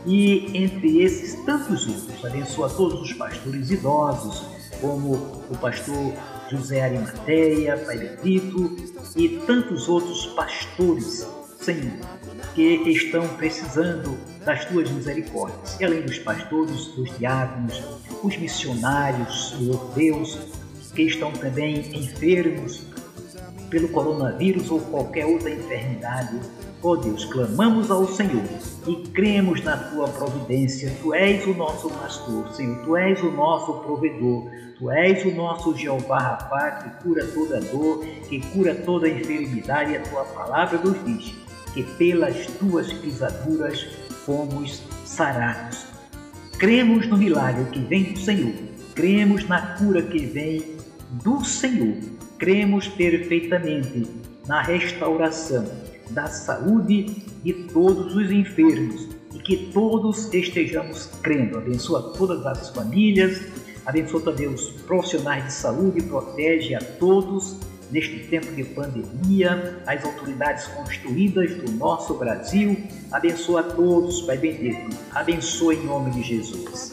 e 0.05 0.51
entre 0.57 1.03
esses 1.03 1.35
tantos 1.45 1.87
outros, 1.87 2.25
abençoa 2.25 2.69
todos 2.71 3.01
os 3.03 3.13
pastores 3.13 3.71
idosos, 3.71 4.45
como 4.81 5.15
o 5.49 5.59
pastor 5.61 6.13
José 6.51 6.83
Arimateia, 6.83 7.77
Pai 7.79 7.99
Bendito, 7.99 8.77
e 9.15 9.29
tantos 9.47 9.89
outros 9.89 10.27
pastores, 10.35 11.27
Senhor, 11.61 11.93
que 12.55 12.63
estão 12.91 13.29
precisando 13.37 14.19
das 14.45 14.65
tuas 14.65 14.91
misericórdias. 14.91 15.79
E 15.79 15.85
além 15.85 16.03
dos 16.03 16.19
pastores, 16.19 16.87
dos 16.89 17.17
diáconos, 17.17 17.81
os 18.23 18.37
missionários, 18.37 19.51
Senhor 19.51 19.93
Deus, 19.95 20.39
que 20.95 21.03
estão 21.03 21.33
também 21.33 21.81
enfermos 21.95 22.85
pelo 23.71 23.89
coronavírus 23.89 24.71
ou 24.71 24.81
qualquer 24.81 25.25
outra 25.25 25.51
enfermidade. 25.51 26.39
Ó 26.83 26.91
oh 26.91 26.97
Deus, 26.97 27.25
clamamos 27.25 27.91
ao 27.91 28.07
Senhor 28.09 28.45
e 28.87 28.97
cremos 29.09 29.63
na 29.63 29.77
tua 29.77 30.09
providência. 30.09 30.93
Tu 31.01 31.15
és 31.15 31.47
o 31.47 31.55
nosso 31.55 31.89
pastor, 31.89 32.53
Senhor, 32.55 32.85
tu 32.85 32.97
és 32.97 33.23
o 33.23 33.31
nosso 33.31 33.73
provedor. 33.81 34.51
Tu 34.79 34.91
és 34.91 35.25
o 35.25 35.31
nosso 35.31 35.77
Jeová 35.77 36.19
Rapá, 36.19 36.71
que 36.73 37.05
cura 37.05 37.25
toda 37.27 37.61
dor, 37.61 38.05
que 38.29 38.41
cura 38.49 38.75
toda 38.75 39.09
enfermidade. 39.09 39.93
E 39.93 39.97
a 39.97 40.01
tua 40.03 40.25
palavra 40.25 40.79
nos 40.79 41.03
diz 41.05 41.33
que 41.73 41.83
pelas 41.83 42.47
tuas 42.59 42.93
pisaduras 42.93 43.87
fomos 44.27 44.83
sarados. 45.05 45.87
Cremos 46.59 47.07
no 47.07 47.17
milagre 47.17 47.65
que 47.71 47.81
vem 47.81 48.13
do 48.13 48.19
Senhor. 48.19 48.55
Cremos 48.95 49.49
na 49.49 49.77
cura 49.77 50.03
que 50.03 50.19
vem 50.27 50.82
do 51.13 51.45
Senhor. 51.45 51.97
Cremos 52.39 52.89
perfeitamente 52.89 54.07
na 54.47 54.63
restauração 54.63 55.65
da 56.11 56.27
saúde 56.27 57.25
de 57.43 57.53
todos 57.73 58.15
os 58.15 58.31
enfermos 58.31 59.09
e 59.35 59.39
que 59.39 59.71
todos 59.73 60.33
estejamos 60.33 61.07
crendo. 61.23 61.59
Abençoa 61.59 62.13
todas 62.17 62.45
as 62.47 62.71
famílias, 62.71 63.41
abençoa 63.87 64.21
também 64.21 64.49
os 64.49 64.71
profissionais 64.83 65.45
de 65.45 65.53
saúde, 65.53 66.03
protege 66.03 66.75
a 66.75 66.81
todos 66.81 67.57
neste 67.91 68.21
tempo 68.21 68.51
de 68.53 68.65
pandemia, 68.65 69.83
as 69.87 70.05
autoridades 70.05 70.67
construídas 70.69 71.55
do 71.57 71.71
nosso 71.73 72.15
Brasil. 72.15 72.77
Abençoa 73.11 73.61
a 73.61 73.65
todos, 73.65 74.23
Pai 74.23 74.39
bendito. 74.39 74.97
Abençoa 75.13 75.75
em 75.75 75.85
nome 75.85 76.11
de 76.13 76.23
Jesus. 76.23 76.93